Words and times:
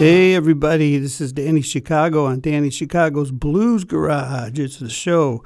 Hey, 0.00 0.34
everybody, 0.34 0.96
this 0.96 1.20
is 1.20 1.30
Danny 1.30 1.60
Chicago 1.60 2.24
on 2.24 2.40
Danny 2.40 2.70
Chicago's 2.70 3.30
Blues 3.30 3.84
Garage. 3.84 4.58
It's 4.58 4.78
the 4.78 4.88
show 4.88 5.44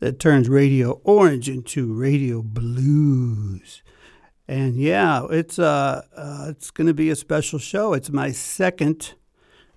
that 0.00 0.18
turns 0.18 0.48
Radio 0.48 1.00
Orange 1.04 1.48
into 1.48 1.92
Radio 1.94 2.42
Blues. 2.42 3.84
And 4.48 4.74
yeah, 4.74 5.28
it's 5.30 5.56
uh, 5.56 6.02
uh 6.16 6.46
it's 6.48 6.72
going 6.72 6.88
to 6.88 6.94
be 6.94 7.10
a 7.10 7.14
special 7.14 7.60
show. 7.60 7.92
It's 7.92 8.10
my 8.10 8.32
second 8.32 9.14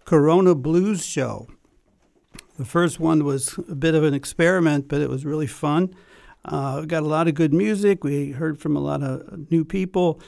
Corona 0.05 0.55
Blues 0.55 1.05
show. 1.05 1.47
The 2.57 2.65
first 2.65 3.00
one 3.00 3.25
was 3.25 3.60
a 3.69 3.75
bit 3.75 3.93
of 3.93 4.04
an 4.04 4.15
experiment, 4.15 4.87
but 4.87 5.01
it 5.01 5.10
was 5.11 5.23
really 5.23 5.46
fun. 5.46 5.93
Uh, 6.43 6.79
we 6.82 6.87
got 6.87 7.04
a 7.04 7.07
lot 7.07 7.28
of 7.28 7.36
good 7.36 7.54
music. 7.54 8.04
We 8.04 8.32
heard 8.32 8.60
from 8.60 8.75
a 8.75 8.82
lot 8.82 9.04
of 9.04 9.51
new 9.51 9.64
people. 9.64 10.19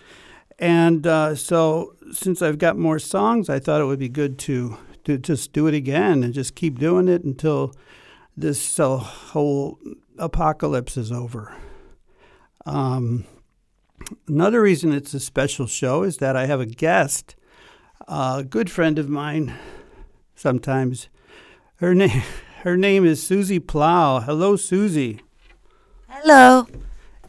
And 0.59 1.05
uh, 1.05 1.35
so, 1.35 1.95
since 2.11 2.41
I've 2.41 2.57
got 2.57 2.77
more 2.77 2.99
songs, 2.99 3.49
I 3.49 3.59
thought 3.59 3.81
it 3.81 3.85
would 3.85 3.99
be 3.99 4.09
good 4.09 4.39
to, 4.39 4.77
to 5.03 5.17
just 5.17 5.53
do 5.53 5.67
it 5.67 5.75
again 5.75 6.23
and 6.23 6.33
just 6.33 6.55
keep 6.55 6.79
doing 6.79 7.07
it 7.07 7.23
until 7.23 7.73
this 8.35 8.79
uh, 8.79 8.97
whole 8.97 9.77
apocalypse 10.17 10.97
is 10.97 11.11
over. 11.11 11.55
Um, 12.65 13.25
another 14.27 14.61
reason 14.61 14.93
it's 14.93 15.13
a 15.13 15.19
special 15.19 15.67
show 15.67 16.01
is 16.03 16.17
that 16.17 16.35
I 16.35 16.47
have 16.47 16.59
a 16.59 16.65
guest, 16.65 17.35
a 18.07 18.43
good 18.43 18.71
friend 18.71 18.97
of 18.97 19.09
mine. 19.09 19.53
Sometimes, 20.33 21.07
her 21.75 21.93
name 21.93 22.23
her 22.63 22.75
name 22.75 23.05
is 23.05 23.21
Susie 23.21 23.59
Plow. 23.59 24.21
Hello, 24.21 24.55
Susie. 24.55 25.21
Hello. 26.09 26.67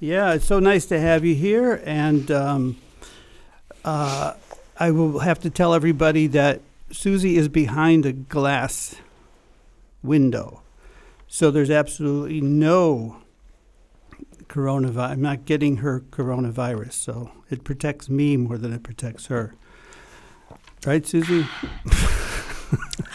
Yeah, 0.01 0.33
it's 0.33 0.47
so 0.47 0.61
nice 0.61 0.87
to 0.87 0.99
have 0.99 1.27
you 1.27 1.35
here, 1.35 1.83
and. 1.85 2.31
Um, 2.31 2.79
uh, 3.89 4.35
I 4.79 4.91
will 4.91 5.21
have 5.21 5.39
to 5.41 5.51
tell 5.51 5.73
everybody 5.73 6.27
that 6.29 6.61
Susie 6.91 7.39
is 7.39 7.49
behind 7.49 8.05
a 8.05 8.13
glass 8.13 8.97
window. 10.03 10.61
So 11.27 11.51
there's 11.51 11.71
absolutely 11.71 12.43
no 12.43 13.17
coronavirus. 14.49 15.11
I'm 15.11 15.23
not 15.23 15.47
getting 15.47 15.79
her 15.79 16.01
coronavirus. 16.11 16.93
So 16.93 17.31
it 17.49 17.65
protects 17.65 18.11
me 18.11 18.37
more 18.37 18.59
than 18.59 18.75
it 18.75 18.83
protects 18.83 19.27
her. 19.27 19.55
Right, 20.85 21.07
Susie? 21.07 21.47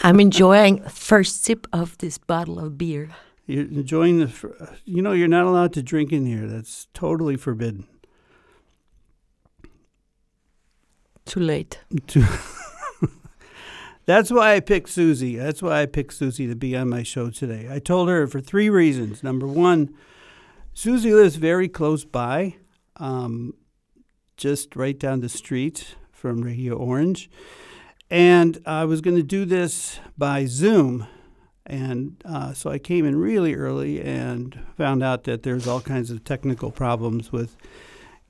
I'm 0.02 0.18
enjoying 0.18 0.82
first 0.88 1.44
sip 1.44 1.68
of 1.72 1.96
this 1.98 2.18
bottle 2.18 2.58
of 2.58 2.76
beer. 2.76 3.10
You're 3.46 3.62
enjoying 3.62 4.18
the. 4.18 4.68
You 4.84 5.02
know, 5.02 5.12
you're 5.12 5.28
not 5.28 5.44
allowed 5.44 5.72
to 5.74 5.82
drink 5.82 6.12
in 6.12 6.26
here. 6.26 6.46
That's 6.48 6.88
totally 6.94 7.36
forbidden. 7.36 7.86
Too 11.26 11.40
late. 11.40 11.80
That's 14.06 14.30
why 14.30 14.54
I 14.54 14.60
picked 14.60 14.90
Susie. 14.90 15.36
That's 15.36 15.62
why 15.62 15.80
I 15.82 15.86
picked 15.86 16.12
Susie 16.12 16.46
to 16.46 16.54
be 16.54 16.76
on 16.76 16.90
my 16.90 17.02
show 17.02 17.30
today. 17.30 17.68
I 17.70 17.78
told 17.78 18.10
her 18.10 18.26
for 18.26 18.40
three 18.40 18.68
reasons. 18.68 19.22
Number 19.22 19.46
one, 19.46 19.94
Susie 20.74 21.14
lives 21.14 21.36
very 21.36 21.68
close 21.68 22.04
by, 22.04 22.56
um, 22.96 23.54
just 24.36 24.76
right 24.76 24.98
down 24.98 25.20
the 25.20 25.28
street 25.30 25.96
from 26.12 26.42
Radio 26.42 26.74
Orange. 26.74 27.30
And 28.10 28.58
I 28.66 28.84
was 28.84 29.00
going 29.00 29.16
to 29.16 29.22
do 29.22 29.46
this 29.46 30.00
by 30.18 30.44
Zoom. 30.44 31.06
And 31.64 32.22
uh, 32.26 32.52
so 32.52 32.70
I 32.70 32.78
came 32.78 33.06
in 33.06 33.16
really 33.16 33.54
early 33.54 34.02
and 34.02 34.60
found 34.76 35.02
out 35.02 35.24
that 35.24 35.44
there's 35.44 35.66
all 35.66 35.80
kinds 35.80 36.10
of 36.10 36.24
technical 36.24 36.70
problems 36.70 37.32
with 37.32 37.56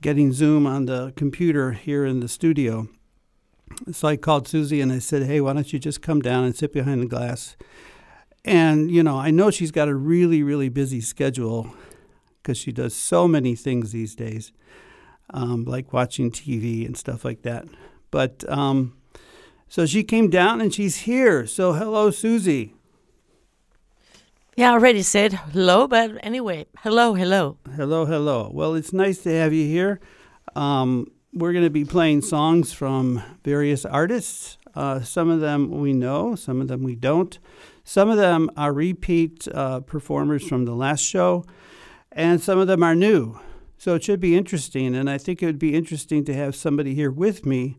getting 0.05 0.31
Zoom 0.31 0.67
on 0.67 0.85
the 0.85 1.11
computer 1.15 1.71
here 1.71 2.05
in 2.05 2.19
the 2.19 2.27
studio. 2.27 2.87
So 3.91 4.07
I 4.07 4.17
called 4.17 4.47
Susie 4.47 4.79
and 4.79 4.91
I 4.91 4.99
said, 4.99 5.23
hey, 5.23 5.41
why 5.41 5.53
don't 5.53 5.73
you 5.73 5.79
just 5.79 6.03
come 6.03 6.19
down 6.19 6.43
and 6.43 6.55
sit 6.55 6.71
behind 6.71 7.01
the 7.01 7.07
glass? 7.07 7.57
And, 8.43 8.91
you 8.91 9.01
know, 9.01 9.17
I 9.17 9.31
know 9.31 9.49
she's 9.49 9.71
got 9.71 9.87
a 9.87 9.95
really, 9.95 10.43
really 10.43 10.69
busy 10.69 11.01
schedule 11.01 11.73
because 12.37 12.55
she 12.55 12.71
does 12.71 12.95
so 12.95 13.27
many 13.27 13.55
things 13.55 13.93
these 13.93 14.13
days, 14.13 14.51
um, 15.31 15.65
like 15.65 15.91
watching 15.91 16.29
TV 16.29 16.85
and 16.85 16.95
stuff 16.95 17.25
like 17.25 17.41
that. 17.41 17.65
But 18.11 18.47
um, 18.47 18.95
so 19.67 19.87
she 19.87 20.03
came 20.03 20.29
down 20.29 20.61
and 20.61 20.71
she's 20.71 20.97
here. 20.97 21.47
So, 21.47 21.73
hello, 21.73 22.11
Susie. 22.11 22.74
Yeah, 24.57 24.69
I 24.69 24.73
already 24.75 25.01
said 25.01 25.33
hello, 25.33 25.85
but 25.85 26.11
anyway, 26.23 26.65
hello, 26.77 27.13
hello. 27.13 27.57
Hello, 27.75 28.05
hello. 28.05 28.49
Well, 28.53 28.73
it's 28.75 28.93
nice 28.93 29.17
to 29.23 29.29
have 29.33 29.51
you 29.51 29.65
here. 29.65 29.99
Um, 30.55 31.11
we're 31.33 31.51
going 31.51 31.65
to 31.65 31.69
be 31.69 31.83
playing 31.83 32.21
songs 32.21 32.71
from 32.71 33.21
various 33.43 33.83
artists. 33.83 34.57
Uh, 34.73 35.01
some 35.01 35.29
of 35.29 35.41
them 35.41 35.81
we 35.81 35.91
know, 35.91 36.35
some 36.35 36.61
of 36.61 36.69
them 36.69 36.83
we 36.83 36.95
don't. 36.95 37.37
Some 37.83 38.09
of 38.09 38.15
them 38.15 38.49
are 38.55 38.71
repeat 38.71 39.45
uh, 39.53 39.81
performers 39.81 40.47
from 40.47 40.63
the 40.63 40.73
last 40.73 41.01
show, 41.01 41.43
and 42.13 42.41
some 42.41 42.57
of 42.57 42.67
them 42.67 42.81
are 42.81 42.95
new. 42.95 43.37
So 43.77 43.95
it 43.95 44.05
should 44.05 44.21
be 44.21 44.37
interesting, 44.37 44.95
and 44.95 45.09
I 45.09 45.17
think 45.17 45.43
it 45.43 45.47
would 45.47 45.59
be 45.59 45.75
interesting 45.75 46.23
to 46.23 46.33
have 46.33 46.55
somebody 46.55 46.95
here 46.95 47.11
with 47.11 47.45
me 47.45 47.77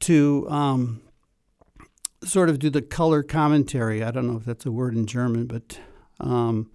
to 0.00 0.46
um, 0.48 1.02
sort 2.22 2.50
of 2.50 2.60
do 2.60 2.70
the 2.70 2.82
color 2.82 3.24
commentary. 3.24 4.04
I 4.04 4.12
don't 4.12 4.28
know 4.28 4.36
if 4.36 4.44
that's 4.44 4.64
a 4.64 4.70
word 4.70 4.94
in 4.94 5.06
German, 5.06 5.46
but 5.46 5.80
um, 6.20 6.70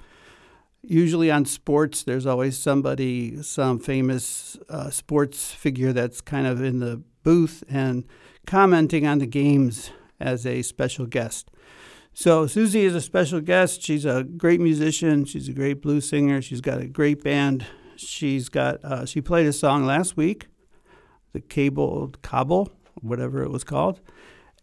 usually 0.82 1.30
on 1.32 1.46
sports, 1.46 2.04
there's 2.04 2.26
always 2.26 2.58
somebody, 2.58 3.42
some 3.44 3.80
famous 3.80 4.58
uh, 4.70 4.90
sports 4.90 5.52
figure 5.52 5.94
that's 5.94 6.22
kind 6.22 6.48
of 6.48 6.64
in 6.64 6.80
the 6.80 7.02
booth 7.24 7.64
and 7.70 8.06
commenting 8.46 9.06
on 9.06 9.20
the 9.20 9.28
games 9.28 9.92
as 10.20 10.46
a 10.46 10.62
special 10.62 11.06
guest. 11.06 11.50
So 12.14 12.48
Susie 12.48 12.84
is 12.84 12.96
a 12.96 13.02
special 13.02 13.40
guest. 13.40 13.82
She's 13.82 14.06
a 14.06 14.24
great 14.24 14.60
musician. 14.60 15.26
She's 15.26 15.48
a 15.48 15.54
great 15.54 15.82
blues 15.82 16.10
singer. 16.10 16.42
She's 16.42 16.62
got 16.62 16.82
a 16.82 16.88
great 16.88 17.24
band. 17.24 17.66
She's 17.96 18.50
got 18.50 18.84
uh, 18.84 19.06
she 19.06 19.22
played 19.22 19.46
a 19.46 19.54
song 19.54 19.86
last 19.86 20.16
week, 20.16 20.48
the 21.34 21.42
Cable 21.42 22.14
Cobble, 22.22 22.72
whatever 23.02 23.44
it 23.44 23.52
was 23.52 23.66
called, 23.66 24.00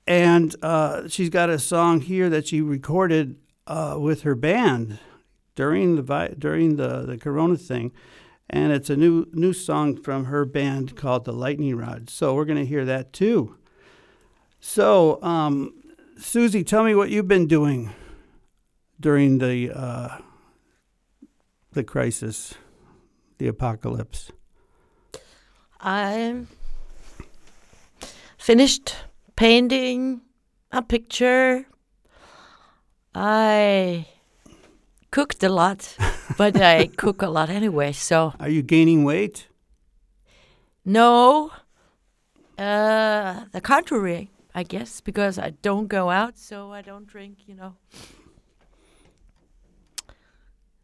and 0.06 0.56
uh, 0.62 1.06
she's 1.08 1.28
got 1.28 1.50
a 1.50 1.58
song 1.58 2.00
here 2.00 2.30
that 2.30 2.46
she 2.46 2.62
recorded 2.62 3.36
uh, 3.66 3.96
with 3.98 4.22
her 4.22 4.34
band 4.34 4.98
during 5.54 5.96
the 5.96 6.34
during 6.38 6.76
the, 6.76 7.02
the 7.02 7.18
Corona 7.18 7.56
thing, 7.56 7.92
and 8.48 8.72
it's 8.72 8.90
a 8.90 8.96
new 8.96 9.26
new 9.32 9.52
song 9.52 9.96
from 9.96 10.26
her 10.26 10.44
band 10.44 10.96
called 10.96 11.24
the 11.24 11.32
Lightning 11.32 11.76
Rod. 11.76 12.10
So 12.10 12.34
we're 12.34 12.44
going 12.44 12.58
to 12.58 12.66
hear 12.66 12.84
that 12.84 13.12
too. 13.12 13.56
So, 14.60 15.22
um, 15.22 15.74
Susie, 16.18 16.64
tell 16.64 16.84
me 16.84 16.94
what 16.94 17.10
you've 17.10 17.28
been 17.28 17.46
doing 17.46 17.92
during 18.98 19.38
the 19.38 19.70
uh, 19.72 20.18
the 21.72 21.84
crisis, 21.84 22.54
the 23.38 23.48
apocalypse. 23.48 24.30
I 25.80 26.46
finished 28.38 28.96
painting 29.36 30.22
a 30.72 30.82
picture 30.82 31.66
I 33.18 34.06
cooked 35.10 35.42
a 35.42 35.48
lot, 35.48 35.96
but 36.36 36.60
I 36.60 36.88
cook 36.88 37.22
a 37.22 37.28
lot 37.28 37.48
anyway. 37.48 37.92
So 37.92 38.34
are 38.38 38.50
you 38.50 38.62
gaining 38.62 39.04
weight? 39.04 39.48
No, 40.84 41.50
uh, 42.58 43.44
the 43.52 43.62
contrary, 43.62 44.28
I 44.54 44.64
guess, 44.64 45.00
because 45.00 45.38
I 45.38 45.50
don't 45.62 45.88
go 45.88 46.10
out, 46.10 46.36
so 46.36 46.72
I 46.72 46.82
don't 46.82 47.06
drink. 47.06 47.38
You 47.46 47.54
know, 47.54 47.76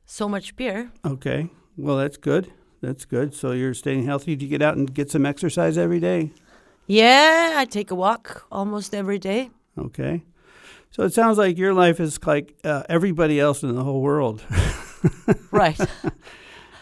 so 0.07 0.27
much 0.27 0.57
beer. 0.57 0.91
Okay, 1.05 1.51
well 1.77 1.99
that's 1.99 2.17
good. 2.17 2.51
That's 2.81 3.05
good. 3.05 3.35
So 3.35 3.53
you're 3.53 3.75
staying 3.75 4.07
healthy. 4.07 4.37
Do 4.37 4.47
you 4.47 4.51
get 4.51 4.63
out 4.63 4.79
and 4.79 4.93
get 4.93 5.11
some 5.11 5.27
exercise 5.27 5.77
every 5.77 6.01
day? 6.01 6.33
Yeah, 6.87 7.57
I 7.59 7.67
take 7.67 7.91
a 7.91 7.95
walk 7.95 8.47
almost 8.51 8.95
every 8.95 9.19
day. 9.19 9.51
Okay. 9.77 10.23
So 10.93 11.05
it 11.05 11.15
sounds 11.15 11.39
like 11.39 11.57
your 11.57 11.73
life 11.73 12.01
is 12.01 12.19
like 12.27 12.55
uh, 12.65 12.83
everybody 12.87 13.41
else 13.41 13.63
in 13.63 13.75
the 13.75 13.83
whole 13.83 14.03
world. 14.03 14.45
right. 15.51 15.81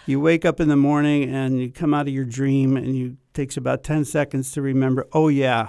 you 0.05 0.19
wake 0.19 0.45
up 0.45 0.59
in 0.59 0.69
the 0.69 0.77
morning 0.77 1.33
and 1.33 1.61
you 1.61 1.71
come 1.71 1.95
out 1.95 2.09
of 2.09 2.13
your 2.13 2.25
dream 2.25 2.77
and 2.77 2.97
you 2.97 3.19
takes 3.35 3.57
about 3.57 3.85
10 3.85 4.05
seconds 4.05 4.51
to 4.53 4.63
remember, 4.63 5.07
"Oh 5.13 5.29
yeah, 5.29 5.69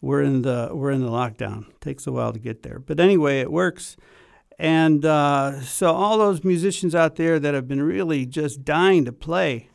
we're 0.00 0.22
in 0.22 0.42
the 0.42 0.70
we're 0.72 0.92
in 0.92 1.02
the 1.02 1.10
lockdown." 1.10 1.66
takes 1.80 2.06
a 2.06 2.12
while 2.12 2.32
to 2.32 2.38
get 2.38 2.62
there. 2.62 2.78
But 2.78 3.00
anyway, 3.00 3.40
it 3.40 3.50
works. 3.50 3.96
And 4.56 5.04
uh, 5.04 5.60
so 5.62 5.92
all 5.92 6.18
those 6.18 6.44
musicians 6.44 6.94
out 6.94 7.16
there 7.16 7.40
that 7.40 7.54
have 7.54 7.66
been 7.66 7.82
really 7.82 8.24
just 8.24 8.64
dying 8.64 9.04
to 9.04 9.12
play, 9.12 9.68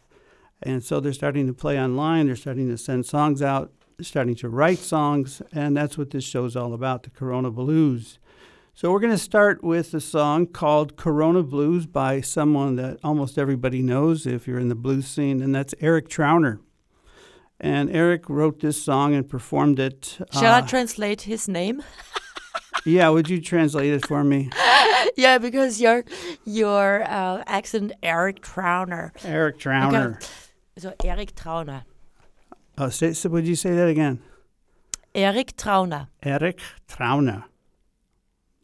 and 0.63 0.81
so 0.81 1.01
they're 1.01 1.11
starting 1.11 1.47
to 1.47 1.53
play 1.53 1.77
online. 1.77 2.27
They're 2.27 2.37
starting 2.37 2.69
to 2.69 2.77
send 2.77 3.05
songs 3.05 3.41
out 3.41 3.73
starting 4.03 4.35
to 4.35 4.49
write 4.49 4.79
songs, 4.79 5.41
and 5.51 5.75
that's 5.75 5.97
what 5.97 6.11
this 6.11 6.23
show's 6.23 6.55
all 6.55 6.73
about 6.73 7.03
the 7.03 7.09
Corona 7.09 7.51
Blues. 7.51 8.19
So, 8.73 8.91
we're 8.91 8.99
going 8.99 9.13
to 9.13 9.17
start 9.17 9.63
with 9.63 9.93
a 9.93 9.99
song 9.99 10.47
called 10.47 10.95
Corona 10.95 11.43
Blues 11.43 11.85
by 11.85 12.21
someone 12.21 12.77
that 12.77 12.99
almost 13.03 13.37
everybody 13.37 13.81
knows 13.81 14.25
if 14.25 14.47
you're 14.47 14.59
in 14.59 14.69
the 14.69 14.75
blues 14.75 15.07
scene, 15.07 15.41
and 15.41 15.53
that's 15.53 15.75
Eric 15.81 16.07
Trauner. 16.07 16.59
And 17.59 17.91
Eric 17.91 18.27
wrote 18.27 18.59
this 18.59 18.81
song 18.81 19.13
and 19.13 19.29
performed 19.29 19.79
it. 19.79 20.17
Shall 20.31 20.53
I 20.53 20.59
uh, 20.59 20.65
translate 20.65 21.21
his 21.21 21.47
name? 21.47 21.83
yeah, 22.85 23.09
would 23.09 23.29
you 23.29 23.39
translate 23.39 23.93
it 23.93 24.07
for 24.07 24.23
me? 24.23 24.49
yeah, 25.15 25.37
because 25.37 25.79
your 25.79 26.03
your 26.43 27.03
uh, 27.03 27.43
accent, 27.45 27.91
Eric 28.01 28.41
Trauner. 28.41 29.11
Eric 29.23 29.59
Trauner. 29.59 30.21
So 30.77 30.93
Eric 31.03 31.35
Trauner. 31.35 31.83
Oh, 32.81 32.89
say, 32.89 33.13
so 33.13 33.29
would 33.29 33.47
you 33.47 33.53
say 33.53 33.75
that 33.75 33.87
again? 33.87 34.23
Eric 35.13 35.55
Trauner. 35.55 36.07
Eric 36.23 36.59
Trauner. 36.89 37.43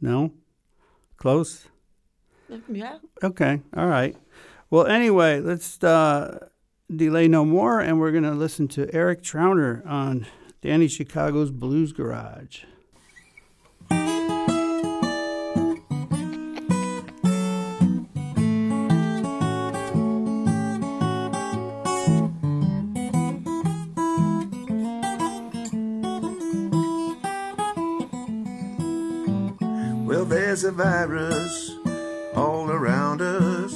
No? 0.02 0.34
Close? 1.18 1.68
Yeah. 2.68 2.98
Okay, 3.22 3.62
all 3.76 3.86
right. 3.86 4.18
Well, 4.72 4.88
anyway, 4.88 5.40
let's 5.40 5.84
uh, 5.84 6.48
delay 6.90 7.28
no 7.28 7.46
more, 7.46 7.80
and 7.80 8.00
we're 8.00 8.10
going 8.10 8.24
to 8.24 8.32
listen 8.32 8.68
to 8.70 8.92
Eric 8.92 9.22
Trauner 9.22 9.86
on 9.86 10.26
Danny 10.62 10.88
Chicago's 10.88 11.52
Blues 11.52 11.92
Garage. 11.92 12.64
There's 30.60 30.64
a 30.64 30.72
virus 30.72 31.76
all 32.34 32.72
around 32.72 33.22
us. 33.22 33.74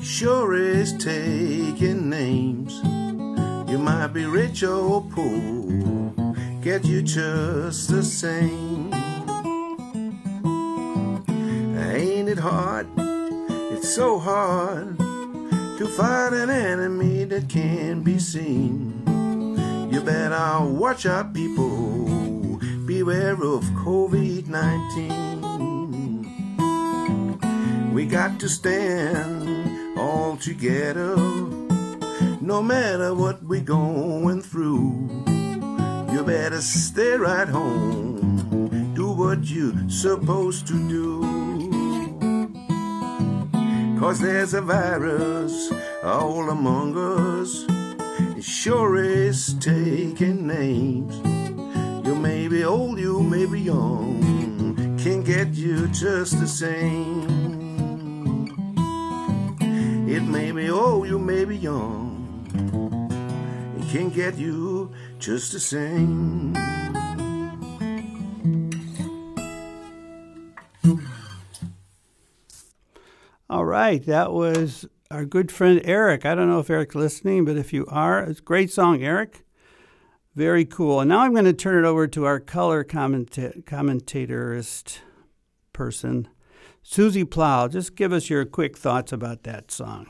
Sure 0.00 0.54
is 0.54 0.92
taking 0.92 2.08
names. 2.08 2.76
You 3.68 3.78
might 3.78 4.12
be 4.12 4.24
rich 4.24 4.62
or 4.62 5.02
poor, 5.10 6.14
get 6.60 6.84
you 6.84 7.02
just 7.02 7.88
the 7.88 8.04
same. 8.04 8.94
Ain't 11.74 12.28
it 12.28 12.38
hard? 12.38 12.86
It's 13.74 13.92
so 13.92 14.20
hard 14.20 14.96
to 14.98 15.88
fight 15.96 16.32
an 16.32 16.50
enemy 16.50 17.24
that 17.24 17.48
can't 17.48 18.04
be 18.04 18.20
seen. 18.20 19.02
You 19.92 20.00
better 20.00 20.64
watch 20.64 21.06
out, 21.06 21.34
people. 21.34 22.60
Beware 22.86 23.32
of 23.32 23.64
COVID 23.82 24.46
19. 24.46 25.21
We 27.92 28.06
got 28.06 28.40
to 28.40 28.48
stand 28.48 29.98
all 29.98 30.38
together, 30.38 31.14
no 32.40 32.62
matter 32.62 33.14
what 33.14 33.42
we're 33.42 33.60
going 33.60 34.40
through. 34.40 35.24
You 36.10 36.24
better 36.24 36.62
stay 36.62 37.16
right 37.18 37.46
home, 37.46 38.94
do 38.94 39.12
what 39.12 39.44
you're 39.44 39.90
supposed 39.90 40.66
to 40.68 40.88
do. 40.88 41.20
Cause 44.00 44.20
there's 44.20 44.54
a 44.54 44.62
virus 44.62 45.70
all 46.02 46.48
among 46.48 46.96
us. 46.96 47.66
It 48.38 48.42
sure 48.42 48.96
is 48.96 49.52
taking 49.60 50.46
names. 50.46 51.14
You 52.06 52.14
may 52.14 52.48
be 52.48 52.64
old, 52.64 52.98
you 52.98 53.22
may 53.22 53.44
be 53.44 53.60
young, 53.60 54.96
can 54.96 55.22
get 55.22 55.48
you 55.48 55.88
just 55.88 56.40
the 56.40 56.48
same. 56.48 57.51
It 60.12 60.24
may 60.24 60.52
be 60.52 60.68
old, 60.68 61.08
you 61.08 61.18
may 61.18 61.46
be 61.46 61.56
young, 61.56 62.44
it 63.80 63.90
can 63.90 64.10
get 64.10 64.36
you 64.36 64.92
just 65.18 65.52
the 65.52 65.58
same. 65.58 66.54
All 73.48 73.64
right, 73.64 74.04
that 74.04 74.32
was 74.34 74.86
our 75.10 75.24
good 75.24 75.50
friend 75.50 75.80
Eric. 75.82 76.26
I 76.26 76.34
don't 76.34 76.50
know 76.50 76.60
if 76.60 76.68
Eric's 76.68 76.94
listening, 76.94 77.46
but 77.46 77.56
if 77.56 77.72
you 77.72 77.86
are, 77.86 78.20
it's 78.20 78.40
a 78.40 78.42
great 78.42 78.70
song, 78.70 79.02
Eric. 79.02 79.46
Very 80.34 80.66
cool. 80.66 81.00
And 81.00 81.08
now 81.08 81.20
I'm 81.20 81.32
going 81.32 81.46
to 81.46 81.54
turn 81.54 81.82
it 81.82 81.88
over 81.88 82.06
to 82.08 82.26
our 82.26 82.38
color 82.38 82.84
commenta- 82.84 83.64
commentatorist 83.64 84.98
person, 85.72 86.28
Susie 86.82 87.24
Plow. 87.24 87.68
Just 87.68 87.96
give 87.96 88.12
us 88.12 88.28
your 88.28 88.44
quick 88.44 88.76
thoughts 88.76 89.12
about 89.12 89.44
that 89.44 89.70
song. 89.70 90.06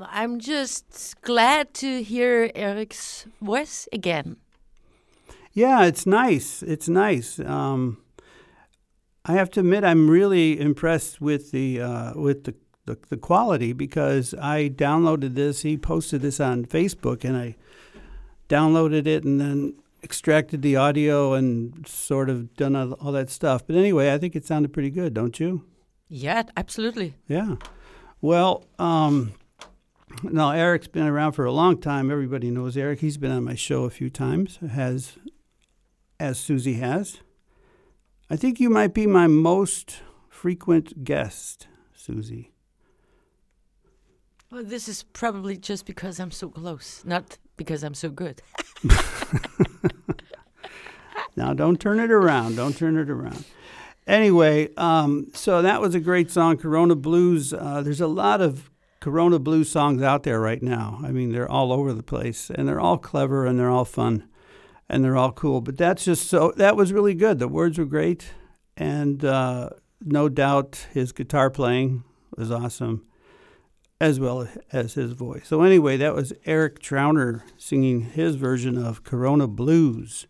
I'm 0.00 0.40
just 0.40 1.14
glad 1.22 1.72
to 1.74 2.02
hear 2.02 2.50
Eric's 2.54 3.26
voice 3.40 3.88
again. 3.92 4.36
Yeah, 5.52 5.84
it's 5.84 6.04
nice. 6.04 6.62
It's 6.62 6.88
nice. 6.88 7.38
Um, 7.38 7.98
I 9.24 9.34
have 9.34 9.50
to 9.52 9.60
admit, 9.60 9.84
I'm 9.84 10.10
really 10.10 10.58
impressed 10.60 11.20
with 11.20 11.52
the 11.52 11.80
uh, 11.80 12.12
with 12.14 12.44
the, 12.44 12.54
the 12.86 12.98
the 13.08 13.16
quality 13.16 13.72
because 13.72 14.34
I 14.34 14.68
downloaded 14.68 15.36
this. 15.36 15.62
He 15.62 15.76
posted 15.76 16.22
this 16.22 16.40
on 16.40 16.64
Facebook, 16.64 17.24
and 17.24 17.36
I 17.36 17.56
downloaded 18.48 19.06
it 19.06 19.24
and 19.24 19.40
then 19.40 19.74
extracted 20.04 20.62
the 20.62 20.76
audio 20.76 21.32
and 21.32 21.88
sort 21.88 22.28
of 22.28 22.54
done 22.54 22.76
all, 22.76 22.92
all 22.94 23.12
that 23.12 23.30
stuff. 23.30 23.66
But 23.66 23.74
anyway, 23.74 24.12
I 24.12 24.18
think 24.18 24.36
it 24.36 24.46
sounded 24.46 24.72
pretty 24.72 24.90
good, 24.90 25.14
don't 25.14 25.40
you? 25.40 25.64
Yeah, 26.08 26.42
absolutely. 26.56 27.14
Yeah. 27.26 27.56
Well, 28.20 28.64
um, 28.78 29.32
now 30.22 30.50
Eric's 30.50 30.86
been 30.86 31.06
around 31.06 31.32
for 31.32 31.46
a 31.46 31.52
long 31.52 31.80
time. 31.80 32.10
Everybody 32.10 32.50
knows 32.50 32.76
Eric. 32.76 33.00
He's 33.00 33.16
been 33.16 33.30
on 33.32 33.44
my 33.44 33.54
show 33.54 33.84
a 33.84 33.90
few 33.90 34.10
times, 34.10 34.58
has 34.70 35.18
as 36.20 36.38
Susie 36.38 36.74
has. 36.74 37.20
I 38.30 38.36
think 38.36 38.60
you 38.60 38.70
might 38.70 38.94
be 38.94 39.06
my 39.06 39.26
most 39.26 40.02
frequent 40.28 41.04
guest, 41.04 41.66
Susie. 41.94 42.52
Well, 44.50 44.64
this 44.64 44.88
is 44.88 45.02
probably 45.02 45.56
just 45.56 45.84
because 45.84 46.20
I'm 46.20 46.30
so 46.30 46.48
close, 46.48 47.02
not 47.04 47.38
because 47.56 47.82
I'm 47.82 47.94
so 47.94 48.10
good. 48.10 48.40
Now, 51.36 51.52
don't 51.52 51.80
turn 51.80 51.98
it 51.98 52.10
around. 52.10 52.56
Don't 52.56 52.76
turn 52.76 52.96
it 52.96 53.10
around. 53.10 53.44
Anyway, 54.06 54.72
um, 54.76 55.28
so 55.34 55.62
that 55.62 55.80
was 55.80 55.94
a 55.94 56.00
great 56.00 56.30
song, 56.30 56.56
Corona 56.56 56.94
Blues. 56.94 57.52
Uh, 57.52 57.82
there's 57.82 58.00
a 58.00 58.06
lot 58.06 58.40
of 58.40 58.70
Corona 59.00 59.38
Blues 59.38 59.70
songs 59.70 60.02
out 60.02 60.22
there 60.22 60.40
right 60.40 60.62
now. 60.62 61.00
I 61.02 61.10
mean, 61.10 61.32
they're 61.32 61.50
all 61.50 61.72
over 61.72 61.92
the 61.92 62.02
place, 62.02 62.50
and 62.54 62.68
they're 62.68 62.80
all 62.80 62.98
clever 62.98 63.46
and 63.46 63.58
they're 63.58 63.70
all 63.70 63.84
fun, 63.84 64.28
and 64.88 65.02
they're 65.02 65.16
all 65.16 65.32
cool. 65.32 65.60
But 65.60 65.76
that's 65.76 66.04
just 66.04 66.28
so 66.28 66.52
that 66.56 66.76
was 66.76 66.92
really 66.92 67.14
good. 67.14 67.38
The 67.38 67.48
words 67.48 67.78
were 67.78 67.84
great, 67.86 68.26
and 68.76 69.24
uh, 69.24 69.70
no 70.02 70.28
doubt 70.28 70.86
his 70.92 71.12
guitar 71.12 71.50
playing 71.50 72.04
was 72.36 72.50
awesome, 72.50 73.06
as 74.04 74.20
well 74.20 74.46
as 74.70 74.94
his 74.94 75.12
voice. 75.12 75.48
So 75.48 75.62
anyway, 75.62 75.96
that 75.96 76.14
was 76.14 76.34
Eric 76.44 76.78
Trauner 76.78 77.40
singing 77.56 78.02
his 78.02 78.36
version 78.36 78.76
of 78.76 79.02
Corona 79.02 79.46
Blues. 79.46 80.26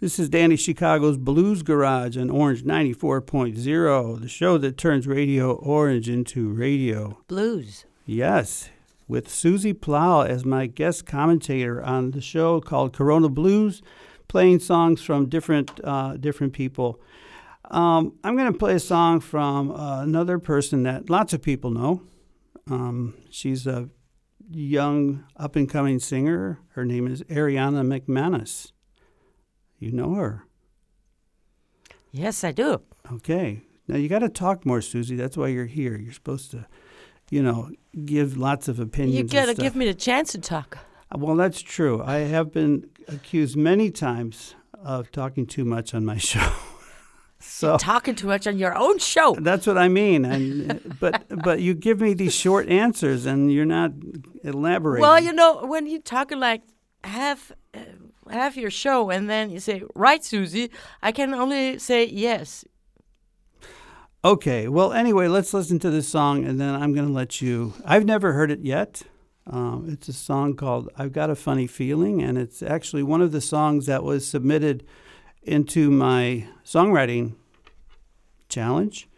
This 0.00 0.18
is 0.18 0.30
Danny 0.30 0.56
Chicago's 0.56 1.18
Blues 1.18 1.62
Garage 1.62 2.16
on 2.16 2.30
Orange 2.30 2.64
94.0, 2.64 4.22
the 4.22 4.26
show 4.26 4.56
that 4.56 4.78
turns 4.78 5.06
Radio 5.06 5.52
Orange 5.52 6.08
into 6.08 6.48
radio. 6.48 7.18
Blues. 7.28 7.84
Yes, 8.06 8.70
with 9.06 9.28
Susie 9.28 9.74
Plow 9.74 10.22
as 10.22 10.46
my 10.46 10.64
guest 10.64 11.04
commentator 11.04 11.82
on 11.82 12.12
the 12.12 12.22
show 12.22 12.58
called 12.58 12.94
Corona 12.94 13.28
Blues, 13.28 13.82
playing 14.28 14.60
songs 14.60 15.02
from 15.02 15.28
different 15.28 15.78
uh, 15.84 16.16
different 16.16 16.54
people. 16.54 16.98
Um, 17.70 18.14
I'm 18.24 18.34
going 18.34 18.50
to 18.50 18.58
play 18.58 18.76
a 18.76 18.80
song 18.80 19.20
from 19.20 19.72
uh, 19.72 20.00
another 20.00 20.38
person 20.38 20.84
that 20.84 21.10
lots 21.10 21.34
of 21.34 21.42
people 21.42 21.70
know. 21.70 22.00
Um, 22.70 23.14
she's 23.30 23.66
a 23.66 23.88
young 24.50 25.24
up 25.36 25.56
and 25.56 25.68
coming 25.68 25.98
singer. 25.98 26.60
Her 26.70 26.84
name 26.84 27.06
is 27.06 27.22
Ariana 27.24 27.84
McManus. 27.84 28.72
You 29.78 29.92
know 29.92 30.14
her. 30.14 30.44
Yes, 32.12 32.44
I 32.44 32.52
do. 32.52 32.82
Okay. 33.12 33.62
Now 33.88 33.96
you 33.96 34.08
got 34.08 34.20
to 34.20 34.28
talk 34.28 34.64
more, 34.64 34.80
Susie. 34.80 35.16
That's 35.16 35.36
why 35.36 35.48
you're 35.48 35.66
here. 35.66 35.96
You're 35.96 36.12
supposed 36.12 36.50
to, 36.52 36.66
you 37.30 37.42
know, 37.42 37.70
give 38.04 38.36
lots 38.36 38.68
of 38.68 38.78
opinions. 38.78 39.32
You 39.32 39.40
gotta 39.40 39.54
give 39.54 39.74
me 39.74 39.86
the 39.86 39.94
chance 39.94 40.32
to 40.32 40.38
talk. 40.38 40.78
Well, 41.12 41.34
that's 41.34 41.60
true. 41.60 42.02
I 42.02 42.18
have 42.18 42.52
been 42.52 42.88
accused 43.08 43.56
many 43.56 43.90
times 43.90 44.54
of 44.74 45.10
talking 45.10 45.46
too 45.46 45.64
much 45.64 45.92
on 45.92 46.04
my 46.04 46.16
show. 46.18 46.52
So 47.40 47.78
Talking 47.78 48.14
too 48.14 48.26
much 48.26 48.46
on 48.46 48.58
your 48.58 48.76
own 48.76 48.98
show. 48.98 49.34
that's 49.40 49.66
what 49.66 49.78
I 49.78 49.88
mean. 49.88 50.24
And 50.24 50.96
but 51.00 51.24
but 51.42 51.60
you 51.60 51.74
give 51.74 52.00
me 52.00 52.14
these 52.14 52.34
short 52.34 52.68
answers 52.68 53.26
and 53.26 53.50
you're 53.52 53.64
not 53.64 53.92
elaborating. 54.44 55.02
Well, 55.02 55.18
you 55.18 55.32
know, 55.32 55.64
when 55.64 55.86
you 55.86 56.00
talking 56.00 56.38
like 56.38 56.62
half 57.02 57.50
uh, 57.74 57.80
half 58.30 58.56
your 58.56 58.70
show 58.70 59.10
and 59.10 59.28
then 59.28 59.50
you 59.50 59.58
say, 59.58 59.82
"Right, 59.94 60.22
Susie," 60.24 60.70
I 61.02 61.12
can 61.12 61.32
only 61.34 61.78
say 61.78 62.04
yes. 62.06 62.64
Okay. 64.22 64.68
Well, 64.68 64.92
anyway, 64.92 65.28
let's 65.28 65.54
listen 65.54 65.78
to 65.78 65.90
this 65.90 66.08
song 66.08 66.44
and 66.44 66.60
then 66.60 66.74
I'm 66.74 66.92
going 66.92 67.06
to 67.06 67.12
let 67.12 67.40
you. 67.40 67.72
I've 67.86 68.04
never 68.04 68.34
heard 68.34 68.50
it 68.50 68.60
yet. 68.60 69.02
Um, 69.46 69.88
it's 69.90 70.08
a 70.08 70.12
song 70.12 70.54
called 70.54 70.90
I've 70.96 71.12
Got 71.12 71.30
a 71.30 71.34
Funny 71.34 71.66
Feeling, 71.66 72.22
and 72.22 72.36
it's 72.36 72.62
actually 72.62 73.02
one 73.02 73.22
of 73.22 73.32
the 73.32 73.40
songs 73.40 73.86
that 73.86 74.04
was 74.04 74.26
submitted 74.26 74.84
into 75.42 75.90
my 75.90 76.46
songwriting 76.64 77.34
challenge. 78.48 79.08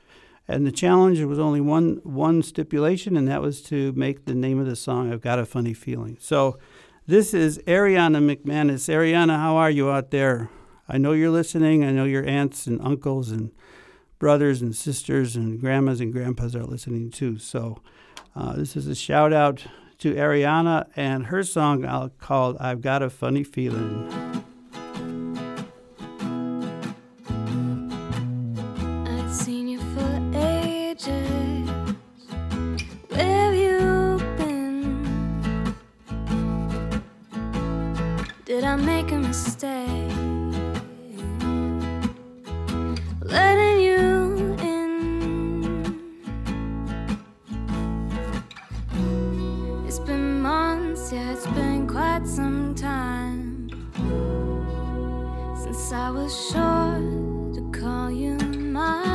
And 0.49 0.67
the 0.67 0.73
challenge 0.73 1.21
was 1.21 1.39
only 1.39 1.61
one 1.61 2.01
one 2.03 2.43
stipulation, 2.43 3.17
and 3.17 3.29
that 3.29 3.43
was 3.43 3.63
to 3.63 3.93
make 3.93 4.25
the 4.25 4.35
name 4.35 4.59
of 4.59 4.67
the 4.67 4.77
song 4.77 5.13
"I've 5.13 5.21
Got 5.21 5.39
a 5.39 5.47
Funny 5.47 5.73
Feeling." 5.73 6.17
So, 6.21 6.59
this 7.07 7.33
is 7.33 7.59
Ariana 7.61 8.19
McManus. 8.19 8.89
Ariana, 8.89 9.37
how 9.37 9.57
are 9.57 9.71
you 9.71 9.91
out 9.91 10.11
there? 10.11 10.51
I 10.89 10.99
know 10.99 11.13
you're 11.13 11.31
listening. 11.31 11.85
I 11.85 11.93
know 11.93 12.05
your 12.05 12.27
aunts 12.27 12.67
and 12.67 12.81
uncles 12.83 13.31
and 13.31 13.53
brothers 14.19 14.63
and 14.63 14.75
sisters 14.75 15.37
and 15.37 15.61
grandmas 15.61 16.01
and 16.01 16.13
grandpas 16.13 16.55
are 16.55 16.65
listening 16.65 17.11
too. 17.11 17.39
So, 17.39 17.81
uh, 18.35 18.57
this 18.57 18.77
is 18.77 18.89
a 18.89 18.95
shout 18.95 19.33
out 19.33 19.65
to 19.99 20.15
Ariana 20.15 20.89
and 20.97 21.27
her 21.27 21.45
song 21.45 21.85
uh, 21.85 22.09
called 22.19 22.57
"I've 22.59 22.81
Got 22.81 23.03
a 23.03 23.11
Funny 23.11 23.45
Feeling." 23.45 24.43
I 38.73 38.77
make 38.77 39.13
a 39.13 39.19
mistake. 39.19 40.17
Letting 43.21 43.81
you 43.83 44.57
in. 44.63 46.01
It's 49.87 49.99
been 49.99 50.41
months, 50.41 51.13
yeah, 51.13 51.33
it's 51.33 51.47
been 51.49 51.87
quite 51.87 52.27
some 52.27 52.75
time 52.75 53.69
since 55.63 55.93
I 55.93 56.09
was 56.09 56.33
sure 56.51 56.99
to 57.53 57.71
call 57.79 58.11
you 58.11 58.39
mine. 58.39 59.12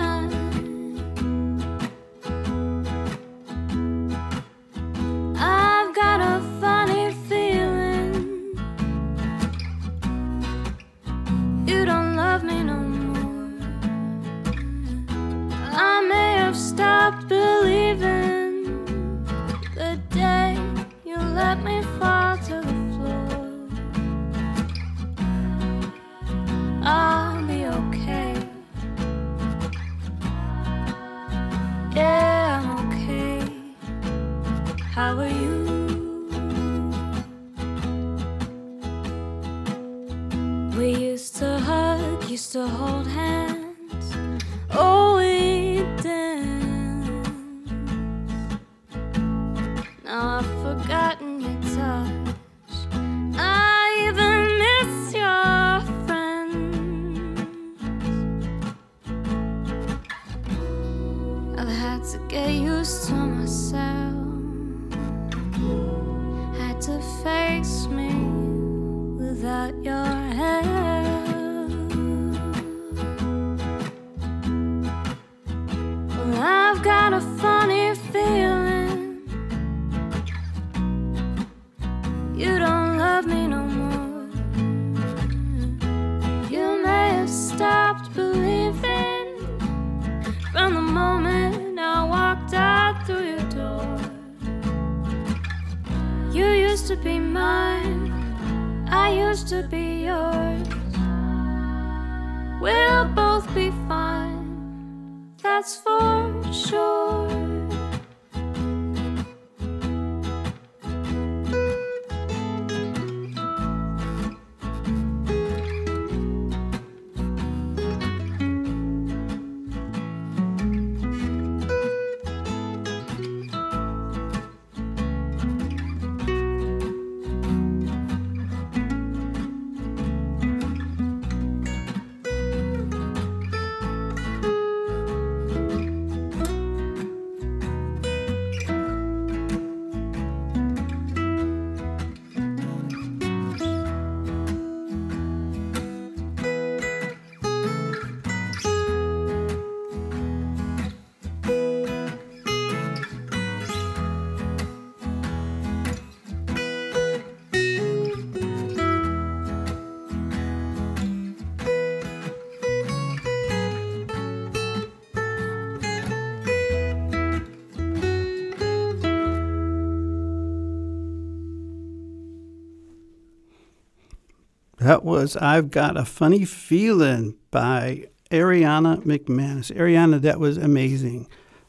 That 174.87 175.03
was 175.03 175.35
I've 175.35 175.69
Got 175.69 175.97
a 175.97 176.05
Funny 176.05 176.45
Feeling 176.45 177.35
by 177.51 178.05
Ariana 178.31 179.03
McManus. 179.03 179.69
Ariana, 179.75 180.21
that 180.21 180.39
was 180.39 180.55
amazing. 180.55 181.27